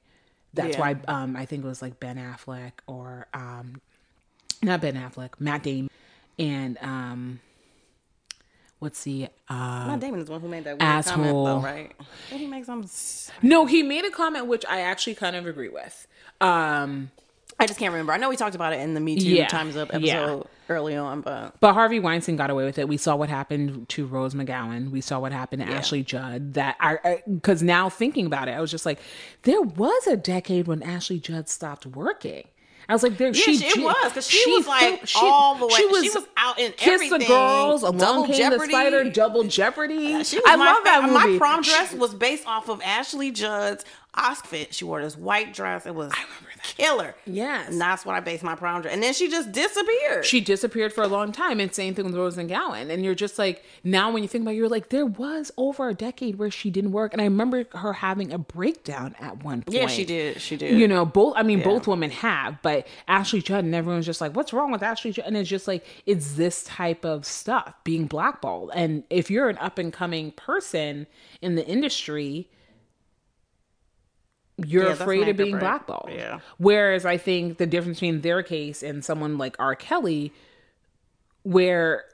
[0.53, 0.79] That's Yeah.
[0.79, 3.81] why um, I think it was like Ben Affleck or um,
[4.63, 5.89] not Ben Affleck, Matt Damon,
[6.39, 7.39] and um,
[8.79, 11.15] what's the uh, Matt Damon is the one who made that weird Asshole.
[11.15, 11.91] comment, though, right?
[12.29, 12.85] Did he make some?
[13.41, 16.07] no, he made a comment which I actually kind of agree with.
[16.41, 17.11] Um,
[17.59, 18.13] I just can't remember.
[18.13, 19.97] I know we talked about it in the Me Too Yeah, Times Up yeah.
[19.97, 22.87] episode early on, but But Harvey Weinstein got away with it.
[22.87, 24.89] We saw what happened to Rose McGowan.
[24.89, 26.55] We saw what happened to Ashley Judd.
[26.55, 28.99] That I because now thinking about it, I was just like,
[29.43, 32.45] there was a decade when Ashley Judd stopped working.
[32.89, 33.27] I was like, there.
[33.27, 35.73] Yeah, she, she, it was because she, was like fil- all the way.
[35.73, 37.19] She was, out in Kiss everything.
[37.19, 38.59] the girls, Along Double Came Jeopardy.
[38.59, 40.13] the Spider, Double Jeopardy.
[40.15, 41.33] Uh, she was I my love that movie.
[41.33, 44.65] My prom dress was based off of Ashley Judd's Oscar.
[44.71, 45.85] She wore this white dress.
[45.85, 46.11] It was
[46.63, 47.15] killer.
[47.25, 47.69] Yes.
[47.69, 48.93] and that's what I based my prom dress.
[48.93, 50.25] And then she just disappeared.
[50.25, 52.89] she disappeared for a long time and same thing with Rose McGowan.
[52.89, 55.89] And you're just like, now when you think about it, you're like, there was over
[55.89, 57.13] a decade where she didn't work.
[57.13, 59.75] And I remember her having a breakdown at one point.
[59.75, 60.41] yeah, she did.
[60.41, 60.77] She did.
[60.77, 64.35] You know, both, I mean, both women have, but Ashley Judd and everyone's just like,
[64.35, 65.25] what's wrong with Ashley Judd?
[65.25, 68.71] And it's just like, it's this type of stuff being blackballed.
[68.73, 71.07] And if you're an up and coming person
[71.41, 72.49] in the industry,
[74.57, 76.09] you're Yeah, afraid of being blackballed.
[76.11, 76.39] Yeah.
[76.57, 79.75] Whereas I think the difference between their case and someone like R.
[79.75, 80.31] Kelly,
[81.43, 82.05] where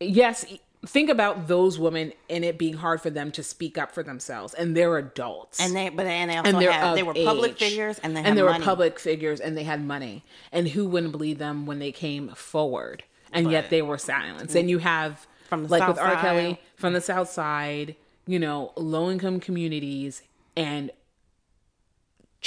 [0.00, 0.44] yes,
[0.86, 4.54] think about those women and it being hard for them to speak up for themselves,
[4.54, 5.60] and they're adults.
[5.60, 8.28] And they, but and they also and had, they were public figures, and they had
[8.28, 8.58] and they money.
[8.58, 10.24] were public figures, and they had money.
[10.52, 13.04] And who wouldn't believe them when they came forward?
[13.32, 14.54] And yet they were silenced.
[14.54, 16.16] And you have From the like South with R.
[16.16, 20.22] Kelly from the South Side, you know, low income communities
[20.56, 20.90] and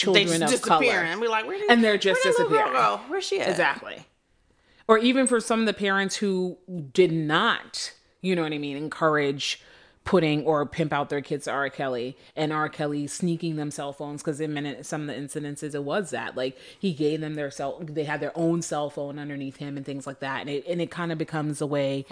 [0.05, 1.03] They children just of disappearing, color.
[1.05, 2.97] and we're like, where did, And they're just where did little girl disappearing.
[2.97, 3.01] go?
[3.09, 3.49] Where's she at?
[3.49, 4.05] Exactly.
[4.87, 6.57] Or even for some of the parents who
[6.93, 9.61] did not, you know what I mean, encourage
[10.05, 11.69] putting or pimp out their kids to R.
[11.69, 12.67] Kelly and R.
[12.69, 16.57] Kelly sneaking them cell phones because in some of the incidences it was that like
[16.79, 20.07] he gave them their cell they had their own cell phone underneath him and things
[20.07, 22.05] like that and it and it kind of becomes a way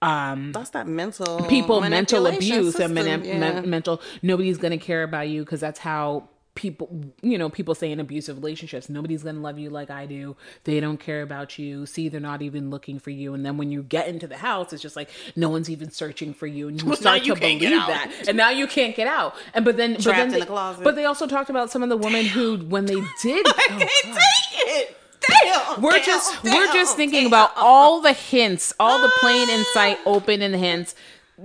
[0.00, 3.38] um That's that mental people mental abuse and system, mani- yeah.
[3.38, 7.90] men- mental nobody's gonna care about you because that's how people you know people say
[7.90, 10.36] in abusive relationships nobody's gonna love you like i do.
[10.64, 11.86] They don't care about you.
[11.86, 13.32] See they're not even looking for you.
[13.32, 16.34] And then when you get into the house it's just like no one's even searching
[16.34, 17.88] for you and you now start you to can't get believe out.
[17.88, 19.34] that and now you can't get out.
[19.54, 21.82] And but then but Trapped then in they, the but they also talked about some
[21.82, 24.96] of the women who when they did oh, can't take it.
[25.44, 27.28] Damn, we're damn, just damn, we're just thinking damn.
[27.28, 29.54] about all the hints, all the plain ah.
[29.54, 30.94] insight, open and hints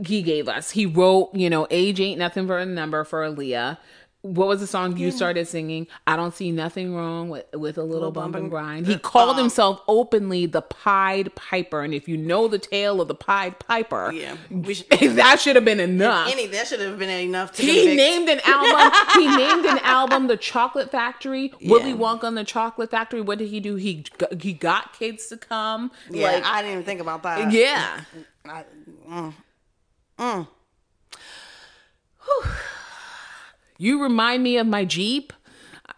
[0.06, 0.72] he gave us.
[0.72, 3.78] He wrote, you know, age ain't nothing but a number for Aaliyah.
[4.33, 5.87] What was the song you started singing?
[6.05, 8.87] I don't see nothing wrong with with a little, bump and grind.
[8.87, 13.15] He called himself openly the Pied Piper, and if you know the tale of the
[13.15, 14.35] Pied Piper, Yeah,
[14.71, 16.29] should- that should have been enough.
[16.31, 17.95] Any that should have been enough to He convict.
[17.97, 18.93] named an album.
[19.21, 21.53] he named an album, The Chocolate Factory.
[21.63, 21.95] Willy Yeah.
[21.97, 23.21] Wonka and the Chocolate Factory.
[23.21, 23.75] What did he do?
[23.75, 25.91] He got, he got kids to come.
[26.09, 27.51] Yeah, like, I didn't even think about that.
[27.51, 28.01] yeah.
[28.45, 28.63] I,
[29.09, 29.33] mm,
[30.19, 30.47] mm.
[33.77, 35.33] You remind me of my Jeep.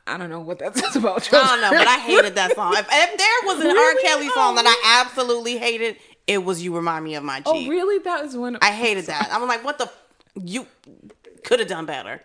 [0.06, 2.74] I don't know what that says about I don't know, but I hated that song.
[2.74, 3.94] If, if there was an R.
[4.02, 5.06] Kelly song that I oh.
[5.06, 8.00] absolutely hated, it was "You Remind Me of My oh, Jeep." Oh, really?
[8.00, 8.58] That was one.
[8.62, 9.30] I hated that.
[9.32, 9.86] I'm like, what the?
[9.86, 10.04] F-
[10.44, 10.66] you
[11.44, 12.22] could have done better.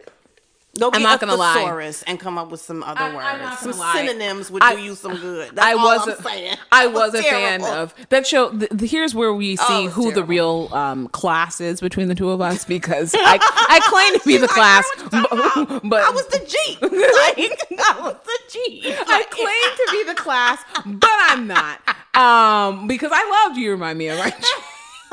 [0.79, 1.55] Go I'm not a gonna lie.
[1.55, 3.41] thesaurus and come up with some other I- I'm words.
[3.41, 3.93] not some lie.
[4.07, 5.55] synonyms would I- do you some good.
[5.55, 6.57] That's I all was I'm a- saying.
[6.73, 8.51] I That was a fan of that show.
[8.51, 11.81] The, the- here's where we see Oh, it was who the real um, class is
[11.81, 15.33] between the two of us because I I claim to be the class, girl, what
[15.33, 16.81] you talking but, but I was the Jeep.
[16.83, 18.85] Like I was the Jeep.
[18.87, 21.81] I claim to be the class, but I'm not.
[22.17, 23.71] Um, because I loved you.
[23.73, 24.35] Remind me of right.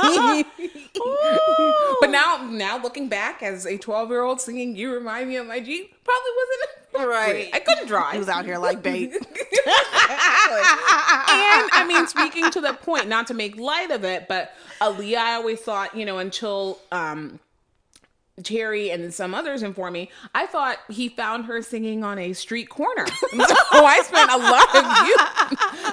[2.01, 5.47] but now, now looking back as a 12 year old singing, "You Remind Me of
[5.47, 7.49] My Jeep" probably wasn't Right.
[7.53, 8.13] I couldn't drive.
[8.13, 9.13] He was out here like bait.
[9.13, 9.25] and
[11.71, 15.33] I mean, speaking to the point, not to make light of it, but Aaliyah, I
[15.35, 17.39] always thought, you know, until um,
[18.43, 22.69] Terri and some others informed me, I thought he found her singing on a street
[22.69, 23.05] corner.
[23.07, 23.15] so
[23.73, 25.15] oh, I spent a lot of you.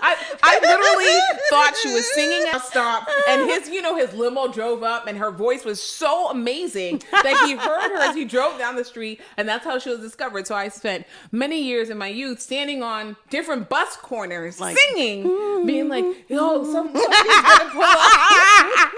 [0.01, 1.19] I, I literally
[1.51, 5.07] thought she was singing at a stop, and his, you know, his limo drove up,
[5.07, 8.85] and her voice was so amazing that he heard her as he drove down the
[8.85, 10.47] street, and that's how she was discovered.
[10.47, 15.67] So I spent many years in my youth standing on different bus corners, Like- singing,
[15.67, 18.93] being like, "Yo, some, somebody's gonna pull up."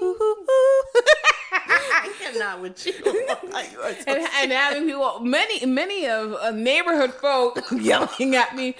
[2.02, 2.92] I cannot with you.
[3.50, 8.34] Like, you are so- and, and having people, many, many of uh, neighborhood folk yelling
[8.36, 8.76] at me.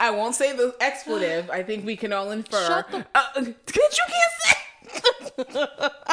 [0.00, 1.48] I won't say the expletive.
[1.50, 2.66] I think we can all infer.
[2.66, 6.06] Shut the- uh, bitch, you can't say.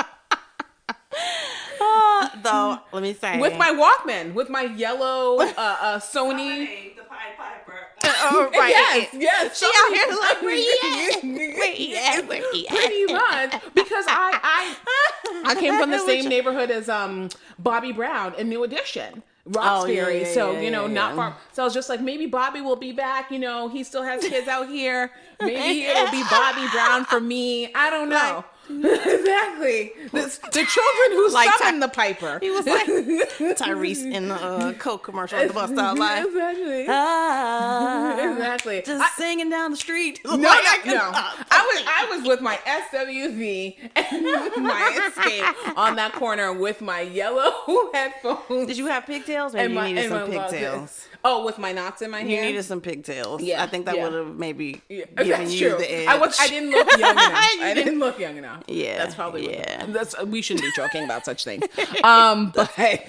[2.43, 6.95] Though, let me say, With my Walkman, with my yellow uh, uh, Sony.
[6.95, 7.60] the Pied Piper.
[8.23, 8.69] Oh, right.
[8.69, 9.59] Yes, yes.
[9.59, 11.23] She out here like, where he at?
[11.23, 12.27] Where Where he at?
[12.27, 12.75] Where he at?
[12.75, 17.29] Pretty much because I I I came from the same neighborhood as um
[17.59, 19.23] Bobby Brown in New Edition.
[19.43, 21.15] Roxbury, Oh, yeah, so yeah, you know, yeah, not yeah.
[21.15, 21.37] far.
[21.51, 23.31] So I was just like, maybe Bobby will be back.
[23.31, 25.09] You know, he still has kids out here.
[25.41, 27.73] Maybe it'll be Bobby Brown for me.
[27.73, 28.45] I don't know.
[28.69, 29.91] Exactly.
[30.11, 32.39] The, the children who Like summoned the Piper.
[32.41, 32.85] He was like
[33.57, 36.85] Tyrese in the uh, Coke commercial at the bus stop, like, exactly.
[36.89, 38.81] ah, exactly.
[38.85, 40.21] just I- singing down the street.
[40.25, 40.51] No, no, no.
[40.51, 47.01] I was I was with my SWV and my Xscape on that corner with my
[47.01, 47.51] yellow
[47.93, 48.67] headphones.
[48.67, 49.53] Did you have pigtails?
[49.53, 51.07] Maybe and you my, needed and some pigtails.
[51.23, 52.29] Oh, with my knots in my hair.
[52.29, 53.41] You needed some pigtails.
[53.43, 54.03] Yeah, I think that yeah.
[54.03, 55.77] would have maybe Yeah, given that's you true.
[55.77, 56.07] the edge.
[56.07, 57.31] I was I didn't look young enough.
[57.33, 58.63] I didn't- look young enough.
[58.67, 59.85] Yeah, that's probably what- yeah.
[59.87, 61.63] that's we shouldn't be joking about such things.
[62.03, 62.99] Um, but Yeah.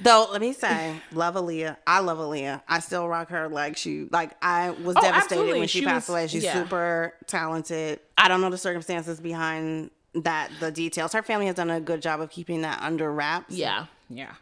[0.00, 1.76] Though, let me say, love Aaliyah.
[1.86, 2.62] I love Aaliyah.
[2.68, 5.58] I still rock her like she like I was Oh, devastated absolutely.
[5.60, 6.26] when she, She passed was- away.
[6.26, 6.54] She's yeah.
[6.54, 8.00] super talented.
[8.18, 11.12] I don't know the circumstances behind that, the details.
[11.12, 13.54] Her family has done a good job of keeping that under wraps.
[13.54, 14.32] yeah, yeah.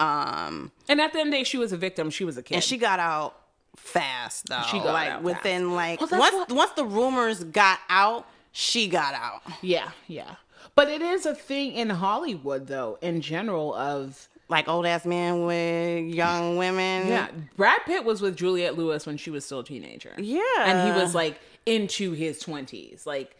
[0.00, 2.10] Um, And at the end of the day, she was a victim.
[2.10, 2.54] She was a kid.
[2.54, 3.34] and she got out
[3.76, 4.62] fast though.
[4.70, 8.88] She got like out within like Well, once what- once the rumors got out, she
[8.88, 9.42] got out.
[9.62, 10.36] yeah, yeah.
[10.74, 13.74] But it is a thing in Hollywood, though, in general.
[13.74, 17.08] Of Like old ass men with young women.
[17.08, 20.14] yeah, Brad Pitt was with Juliette Lewis when she was still a teenager.
[20.18, 20.40] Yeah.
[20.58, 23.36] and he was like into his twenties, like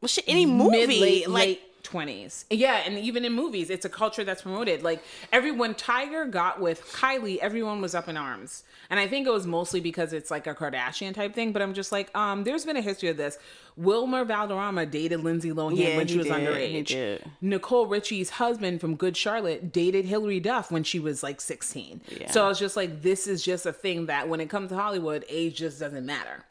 [0.00, 2.44] well, shit, any movie mid late like late twenties.
[2.50, 4.82] Yeah, and even in movies, it's a culture that's promoted.
[4.82, 9.30] Like everyone, Tyga got with Kylie, everyone was up in arms, and I think it
[9.30, 11.52] was mostly because it's like a Kardashian type thing.
[11.52, 13.38] But I'm just like, um, there's been a history of this.
[13.76, 17.20] Wilmer Valderrama dated Lindsay Lohan Yeah, when she was did, underage.
[17.40, 22.00] Nicole Richie's husband from Good Charlotte dated Hilary Duff when she was like 16.
[22.20, 22.30] Yeah.
[22.30, 24.76] So I was just like, this is just a thing that when it comes to
[24.76, 26.44] Hollywood, age just doesn't matter.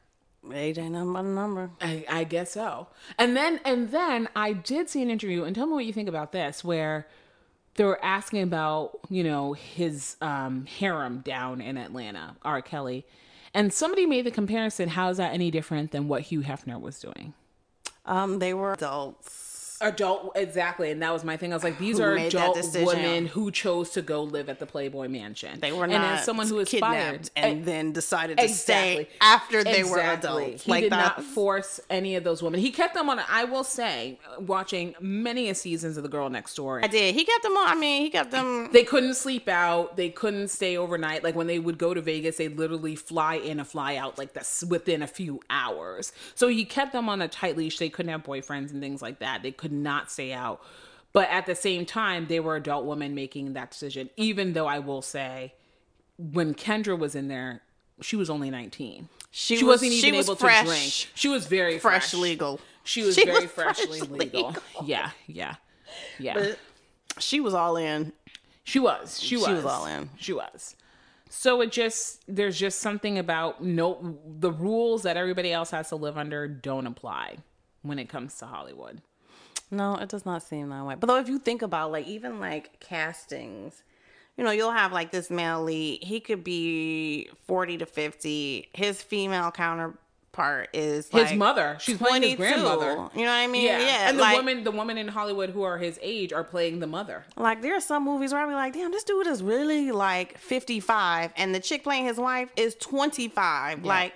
[0.51, 1.69] Age ain't nothing but a number.
[1.79, 2.87] I, I guess so.
[3.17, 6.09] And then and then I did see an interview, and tell me what you think
[6.09, 7.07] about this, where
[7.75, 12.61] they were asking about you know his um, harem down in Atlanta, R.
[12.61, 13.05] Kelly,
[13.53, 14.89] and somebody made the comparison.
[14.89, 17.33] How is that any different than what Hugh Hefner was doing?
[18.05, 19.42] Um, they were adults.
[19.83, 21.51] Adult, exactly, and that was my thing.
[21.53, 24.65] I was like, these Who are adult women who chose to go live at the
[24.65, 25.59] Playboy Mansion.
[25.59, 29.05] They were and not as someone who aspired kidnapped and eh, then decided to Exactly.
[29.05, 30.43] stay after they were Exactly.
[30.45, 30.63] adults.
[30.63, 31.17] He like did that.
[31.17, 32.59] not force any of those women.
[32.59, 33.19] He kept them on.
[33.29, 37.15] I will say, watching many a seasons of The Girl Next Door, I did.
[37.15, 37.67] He kept them on.
[37.67, 38.69] I mean, he kept them.
[38.71, 39.97] they couldn't sleep out.
[39.97, 41.23] They couldn't stay overnight.
[41.23, 44.33] Like when they would go to Vegas, they literally fly in and fly out like
[44.33, 46.13] this within a few hours.
[46.35, 47.77] So he kept them on a tight leash.
[47.77, 49.43] They couldn't have boyfriends and things like that.
[49.43, 50.61] They could not stay out.
[51.11, 54.09] But at the same time, they were adult women making that decision.
[54.17, 55.53] Even though I will say,
[56.17, 57.61] when Kendra was in there,
[58.01, 59.09] she was only 19.
[59.31, 60.59] She She, was- wasn't she even was able fresh.
[60.61, 61.07] to drink.
[61.15, 62.59] She was very Fresh fresh, legal.
[62.83, 64.47] She was She very was freshly fresh legal.
[64.49, 64.63] legal.
[64.85, 65.55] Yeah, yeah,
[66.19, 66.33] yeah.
[66.33, 66.59] But
[67.19, 68.11] she was all in.
[68.63, 69.19] She was.
[69.21, 69.47] She was.
[69.47, 70.09] was all in.
[70.17, 70.75] She was.
[71.29, 75.95] So it just there's just something about no the rules that everybody else has to
[75.95, 77.37] live under don't apply
[77.83, 79.01] when it comes to Hollywood.
[79.73, 80.95] No, it does not seem that way.
[80.95, 83.83] But though, if you think about like even like castings,
[84.37, 86.03] you know, you'll have like this male lead.
[86.03, 88.69] He could be forty to fifty.
[88.73, 92.37] His female counterpart is His like mother, she's playing his 22.
[92.55, 92.87] grandmother.
[93.15, 93.65] You know what I mean?
[93.65, 94.09] Yeah, Yeah.
[94.09, 96.87] and the like, women, the women in Hollywood who are his age are playing the
[96.87, 97.23] mother.
[97.37, 100.37] Like there are some movies where I be like, damn, this dude is really like
[100.39, 103.85] 55 and the chick playing his wife is 25.
[103.85, 104.13] Like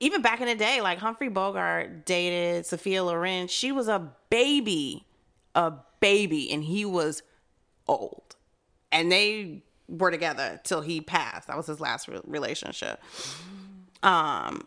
[0.00, 3.46] even back in the day, like Humphrey Bogart dated Sophia Loren.
[3.48, 5.06] She was a baby,
[5.54, 7.22] a baby, and he was
[7.86, 8.34] old.
[8.90, 11.46] And they were together till he passed.
[11.46, 13.00] That was his last re- relationship.
[14.02, 14.66] Um,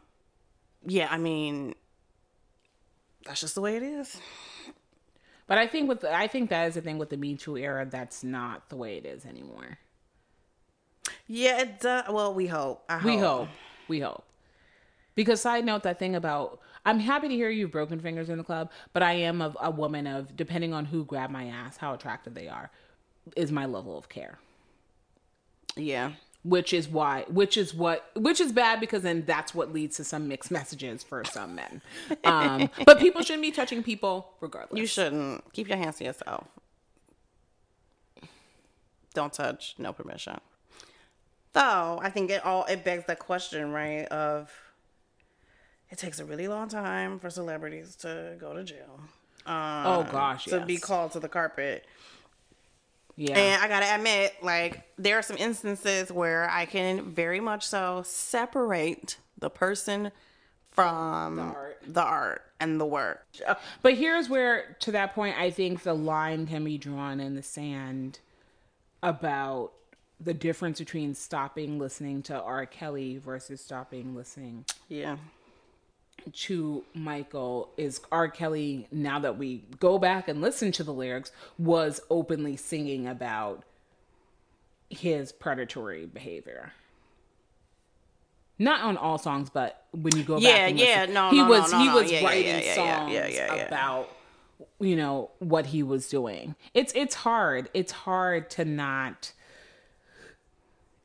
[0.86, 1.76] yeah, I mean,
[3.26, 4.22] that's just the way it is.
[5.48, 7.58] But I think with the, I think that is the thing with the Me Too
[7.58, 7.86] era.
[7.86, 9.80] That's not the way it is anymore.
[11.28, 12.06] Yeah, it does.
[12.10, 12.84] Well, we hope.
[12.88, 13.50] I We hope.
[13.90, 14.24] We hope.
[15.16, 18.46] Because side note, that thing about I'm happy to hear you've broken fingers in the
[18.46, 21.94] club, but I am of a woman of depending on who grabbed my ass, how
[21.94, 22.72] attractive they are,
[23.36, 24.40] is my level of care.
[25.76, 26.14] Yeah.
[26.46, 30.06] Which is why, which is what, which is bad because then that's what leads to
[30.06, 31.82] some mixed messages for some men.
[32.24, 34.80] Um, but people shouldn't be touching people regardless.
[34.80, 35.52] You shouldn't.
[35.52, 36.48] Keep your hands to yourself.
[39.14, 40.40] Don't touch, no permission.
[41.52, 44.06] Though I think it all it begs the question, right?
[44.06, 44.50] Of
[45.90, 49.00] it takes a really long time for celebrities to go to jail.
[49.46, 51.86] Um, oh gosh, to be called to the carpet.
[53.16, 53.38] Yeah.
[53.38, 58.04] And I gotta admit, like, there are some instances where I can very much so
[58.06, 60.12] separate the person
[60.72, 61.82] from the art.
[61.88, 63.26] the art and the work.
[63.82, 67.42] But here's where, to that point, I think the line can be drawn in the
[67.42, 68.20] sand
[69.02, 69.72] about
[70.20, 72.66] the difference between stopping listening to R.
[72.66, 75.18] Kelly versus stopping listening Yeah.
[76.32, 77.72] To Michael.
[77.78, 78.28] Is R.
[78.30, 83.64] Kelly, now that we go back and listen to the lyrics, was openly singing about
[84.90, 86.74] his predatory behavior.
[88.60, 91.38] Not on all songs, but when you go back, Yeah, and yeah, listen, no, he
[91.38, 93.68] no, was no, no, he was Yeah, yeah, writing yeah, yeah, songs yeah, yeah, yeah.
[93.68, 94.10] about
[94.80, 96.56] you know what he was doing.
[96.74, 97.70] It's it's hard.
[97.74, 99.34] It's hard to not.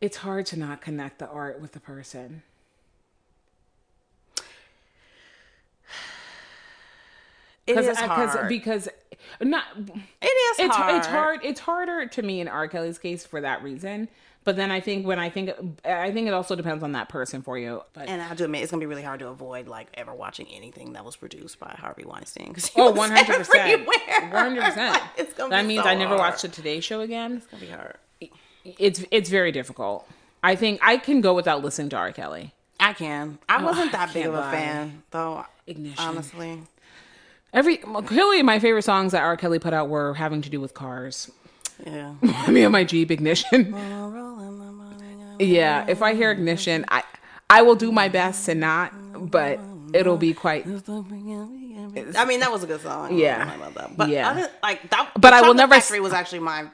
[0.00, 2.42] It's hard to not connect the art with the person.
[7.66, 8.48] It is hard.
[8.48, 8.88] because
[9.40, 10.96] not it is it's hard.
[10.96, 12.66] it's hard it's harder to me in R.
[12.68, 14.08] Kelly's case for that reason.
[14.44, 15.50] But then I think when I think
[15.84, 17.82] I think it also depends on that person for you.
[17.92, 20.12] But And I have to admit, it's gonna be really hard to avoid like ever
[20.12, 22.56] watching anything that was produced by Harvey Weinstein.
[22.76, 23.98] oh, one hundred percent, one
[24.32, 25.00] hundred percent.
[25.16, 26.32] It's gonna That means so I never hard.
[26.32, 27.36] watched the Today Show again.
[27.36, 27.96] It's gonna be hard.
[28.64, 30.08] it's it's very difficult.
[30.42, 32.10] I think I can go without listening to R.
[32.10, 32.52] Kelly.
[32.80, 33.38] I can.
[33.48, 34.50] I wasn't that big of a lie.
[34.50, 35.46] fan, though.
[35.68, 36.04] Ignition.
[36.04, 36.62] Honestly,
[37.52, 39.36] Every well, clearly my favorite songs that R.
[39.36, 41.30] Kelly put out were having to do with cars.
[41.86, 42.14] yeah.
[42.48, 43.74] Me and my Jeep ignition.
[45.38, 47.02] yeah, if I hear ignition, I
[47.50, 48.92] I will do my best to not,
[49.30, 49.60] but
[49.92, 50.64] it'll be quite.
[50.66, 53.18] I mean, that was a good song.
[53.18, 53.50] Yeah.
[53.52, 53.96] I love that.
[53.96, 54.30] But Yeah.
[54.30, 55.10] other, like that.
[55.20, 56.66] But I will never s- Factory was actually my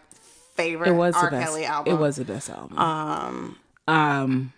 [0.55, 1.25] favorite It was R.
[1.25, 1.47] the best.
[1.49, 1.93] Kelly album.
[1.93, 2.79] It was the best album.
[2.79, 3.57] Um,
[3.89, 4.53] Um,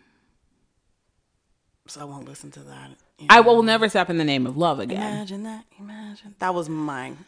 [1.86, 2.90] so I won't listen to that.
[3.28, 5.00] I will never step in the name of love again.
[5.00, 5.64] Imagine that.
[5.78, 7.18] Imagine that was mine.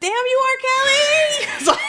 [0.00, 0.56] Damn you, R.
[1.66, 1.76] Kelly.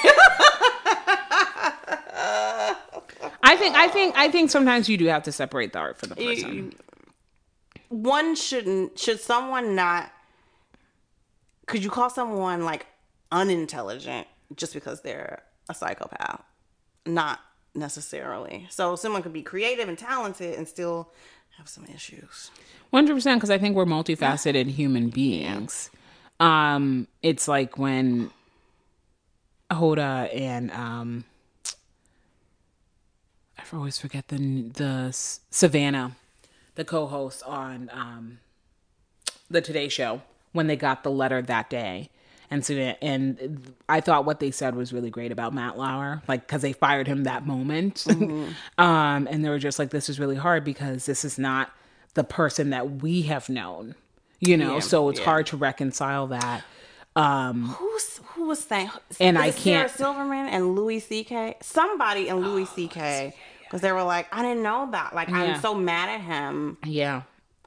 [3.44, 6.10] I think I think I think sometimes you do have to separate the art from
[6.10, 6.74] the person.
[7.90, 8.98] one shouldn't.
[8.98, 10.12] Should someone not?
[11.68, 12.88] Could you call someone like
[13.32, 16.42] unintelligent just because they're a psychopath?
[17.06, 17.40] Not
[17.76, 18.68] necessarily.
[18.72, 21.12] So someone could be creative and talented and still
[21.60, 22.50] have some issues.
[22.90, 25.92] One hundred percent, because I think we're multifaceted human beings.
[26.40, 28.32] Um, it's like when
[29.70, 31.26] Hoda and um,
[33.58, 36.16] I always forget the the Savannah,
[36.76, 38.40] the co-host on um,
[39.52, 40.22] the Today Show,
[40.54, 42.10] when they got the letter that day.
[42.52, 46.48] And so, and I thought what they said was really great about Matt Lauer, like
[46.48, 48.06] because they fired him that moment,
[48.78, 51.72] um, and they were just like, "This is really hard because this is not
[52.16, 53.94] the person that we have known,
[54.40, 55.26] you know." Yeah, so it's yeah.
[55.26, 56.64] hard to reconcile that.
[57.16, 58.90] Um, Who's who was saying?
[59.20, 61.58] And I can't- Sarah Silverman and Louis C.K.
[61.62, 63.36] Somebody and Oh, Louis C.K.
[63.64, 65.14] Because they were like, I didn't know that.
[65.14, 65.42] Like, Yeah.
[65.44, 66.78] I'm so mad at him.
[66.86, 67.22] yeah,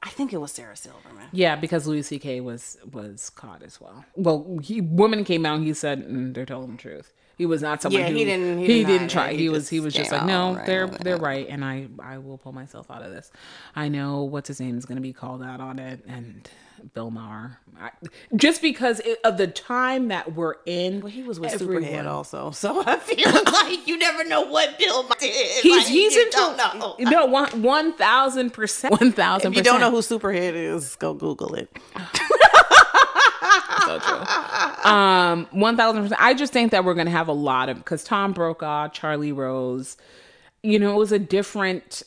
[0.05, 1.27] I think it was Sarah Silverman.
[1.31, 2.41] yeah, because Louis C.K.
[2.41, 4.03] was was caught as well.
[4.15, 5.55] Well, he woman came out.
[5.57, 7.13] and He said mm, they're telling the truth.
[7.37, 9.29] He was not someone Yeah, who he didn't- he he didn't try.
[9.29, 9.37] it.
[9.37, 12.17] He, He was he was just like, no, right, they're they're right, and I I
[12.19, 13.31] will pull myself out of this.
[13.75, 16.47] I know what's his name is going to be called out on it, and
[16.93, 17.91] Bill Maher, I,
[18.35, 20.99] just because it, of the time that we're in.
[21.01, 24.77] Well, he was with everyone- Superhead also, so I feel like you never know what
[24.77, 25.31] Bill did.
[25.61, 26.95] He's Like, he's you into don't know.
[26.99, 29.51] no one one thousand percent one thousand.
[29.53, 31.69] If you don't know who Superhead is, go Google it.
[33.85, 34.89] so true.
[34.91, 36.21] Um, one thousand percent.
[36.21, 39.97] I just think that we're gonna have a lot of because Tom Brokaw, Charlie Rose,
[40.61, 42.03] you know, it was a different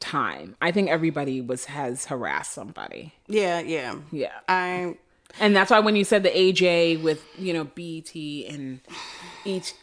[0.00, 0.56] time.
[0.60, 3.14] I think everybody was has harassed somebody.
[3.26, 4.96] Yeah, yeah, Yeah, I
[5.40, 8.80] and that's why when you said the AJ with you know BET and
[9.44, 9.74] each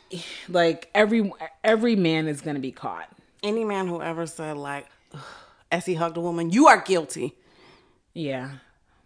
[0.47, 1.31] like every
[1.63, 3.09] every man is gonna be caught.
[3.43, 4.87] any man who ever said like,
[5.71, 7.35] as he hugged a woman, you are guilty,
[8.13, 8.49] Yeah.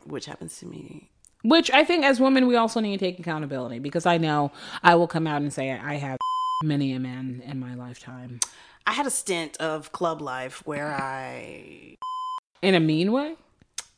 [0.05, 1.09] which happens to me.
[1.43, 4.51] Which I think as women we also need to take accountability because I know
[4.81, 6.17] I will come out and say I have
[6.63, 8.39] many a man in my lifetime.
[8.85, 11.95] I had a stint of club life where I,
[12.61, 13.35] In a mean way?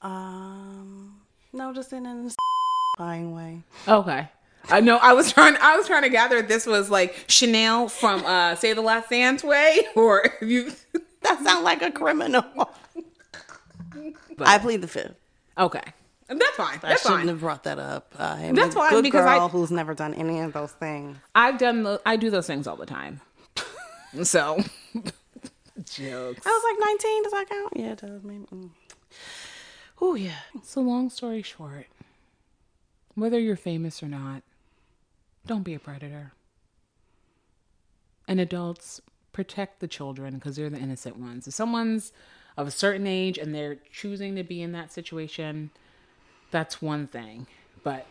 [0.02, 1.20] um,
[1.54, 2.32] no, just in an
[2.98, 3.62] buying way.
[3.88, 4.28] Okay.
[4.70, 8.26] I know I was trying I was trying to gather this was like Chenille from
[8.26, 10.72] uh Save the Last Dance way or if you
[11.22, 12.44] That sounds like a criminal.
[14.40, 15.16] I plead the fifth.
[15.58, 15.82] Okay.
[16.28, 16.80] That's fine.
[16.82, 17.28] That's I shouldn't fine.
[17.30, 18.14] have brought that up.
[18.18, 20.72] I am That's a fine, good because I- girl who's never done any of those
[20.74, 21.18] things.
[21.36, 23.22] I've done the I do those things all the time.
[24.24, 24.64] So
[25.84, 26.46] jokes.
[26.46, 27.24] I was like 19.
[27.24, 27.74] Does that count?
[27.76, 28.24] Yeah, it does.
[28.24, 28.46] Maybe.
[28.46, 28.70] Mm.
[30.02, 30.40] Oh yeah.
[30.64, 31.88] So long story short,
[33.16, 34.44] whether you're famous or not,
[35.46, 36.34] don't be a predator.
[38.28, 39.02] And adults
[39.32, 41.48] protect the children because they're the innocent ones.
[41.48, 42.12] If someone's
[42.58, 45.72] of a certain age and they're choosing to be in that situation,
[46.52, 47.48] that's one thing.
[47.84, 48.08] But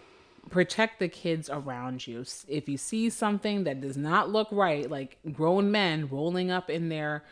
[0.50, 2.24] protect the kids around you.
[2.48, 6.88] If you see something that does not look right, like grown men rolling up in
[6.88, 7.24] their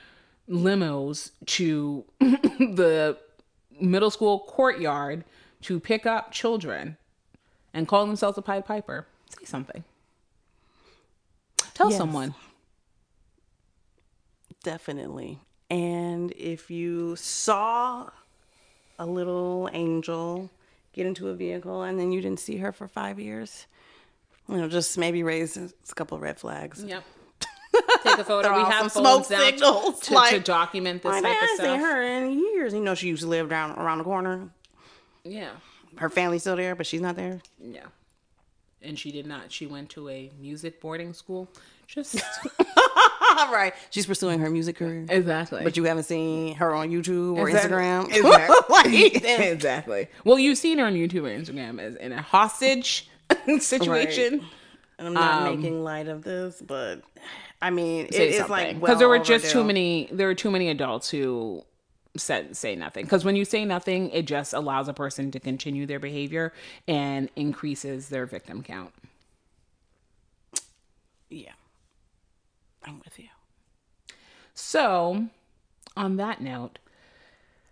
[0.48, 3.16] limos to the
[3.80, 5.24] middle school courtyard
[5.62, 6.96] to pick up children
[7.72, 9.84] and call themselves a Pied Piper, say something.
[11.74, 11.98] Tell Yes.
[11.98, 12.34] someone.
[14.62, 15.38] Definitely.
[15.70, 18.10] And if you saw
[18.98, 20.50] a little angel
[20.92, 23.66] get into a vehicle and then you didn't see her for five years,
[24.48, 26.82] you know, just maybe raise a couple red flags.
[26.84, 27.02] Yep.
[28.04, 28.54] Take a photo.
[28.56, 32.32] We have smoke signals, to, to document this Like, type I ain't seen her in
[32.38, 32.74] years.
[32.74, 34.50] You know, she used to live down around the corner.
[35.24, 35.50] Yeah,
[35.96, 37.40] Her family's still there, but she's not there.
[37.60, 37.84] yeah.
[38.84, 39.52] And she did not.
[39.52, 41.48] She went to a music boarding school.
[41.86, 42.16] Just
[43.52, 43.74] right.
[43.90, 45.04] She's pursuing her music career.
[45.08, 45.62] exactly.
[45.64, 47.76] But you haven't seen her on YouTube or Exactly.
[47.76, 48.08] Instagram.
[48.14, 48.56] Exactly.
[48.68, 50.08] Like, exactly.
[50.24, 53.08] Well, you've seen her on YouTube or Instagram as in a hostage
[53.58, 54.44] situation.
[54.98, 57.02] And I'm not Um, making light of this, but
[57.60, 60.68] I mean, it is like because there were just too many there were too many
[60.68, 61.64] adults who
[62.16, 65.86] said say nothing because when you say nothing it just allows a person to continue
[65.86, 66.52] their behavior
[66.86, 68.92] and increases their victim count
[71.30, 71.52] Yeah,
[72.84, 73.28] I'm with you.
[74.54, 75.26] so
[75.96, 76.78] on that note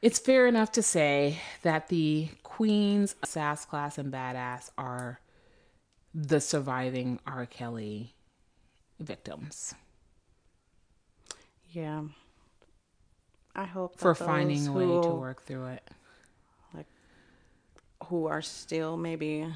[0.03, 5.21] it's fair enough to say that the queens of sass class and badass are
[6.15, 7.47] the surviving r.
[7.47, 8.15] Kelly
[8.99, 9.75] victims.
[11.73, 12.05] Yeah,
[13.55, 15.89] I hope that for finding a way to work through it.
[16.75, 16.87] Like
[18.07, 19.47] who are still maybe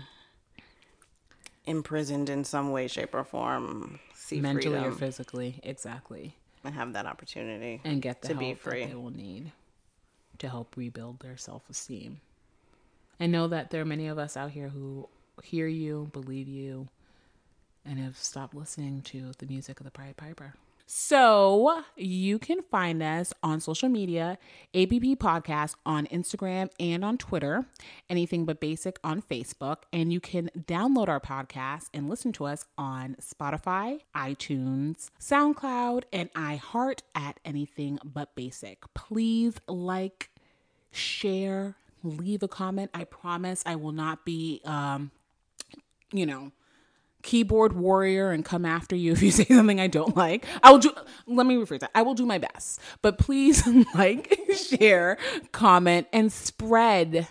[1.67, 6.35] imprisoned in some way, shape, or form see mentally or physically exactly
[6.65, 8.87] and have that opportunity and get the to help be free.
[8.87, 9.53] they will need
[10.39, 12.21] to help rebuild their self-esteem.
[13.21, 15.09] I know that there are many of us out here who
[15.43, 16.89] hear you, believe you,
[17.85, 20.55] and have stopped listening to the music of the Pied Piper.
[20.87, 24.39] So you can find us on social media,
[24.75, 27.65] ABB Podcast on Instagram and on Twitter,
[28.11, 29.79] anything but basic on Facebook.
[29.93, 36.33] And you can download our podcast and listen to us on Spotify, iTunes, SoundCloud, and
[36.35, 38.85] iHeart at anything but basic.
[38.93, 40.29] Please like,
[40.93, 42.91] share, leave a comment.
[42.93, 45.11] I promise I will not be um,
[46.13, 46.53] you know,
[47.25, 50.47] keyboard warrior and come after you if you say something I don't like.
[50.63, 50.93] I will do
[51.27, 51.91] let me rephrase that.
[51.95, 52.81] I will do my best.
[53.03, 55.19] But please like, share,
[55.51, 57.27] comment, and spread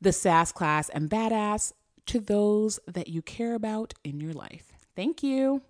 [0.00, 1.72] the sass class and badass
[2.06, 4.72] to those that you care about in your life.
[4.94, 5.62] Thank you.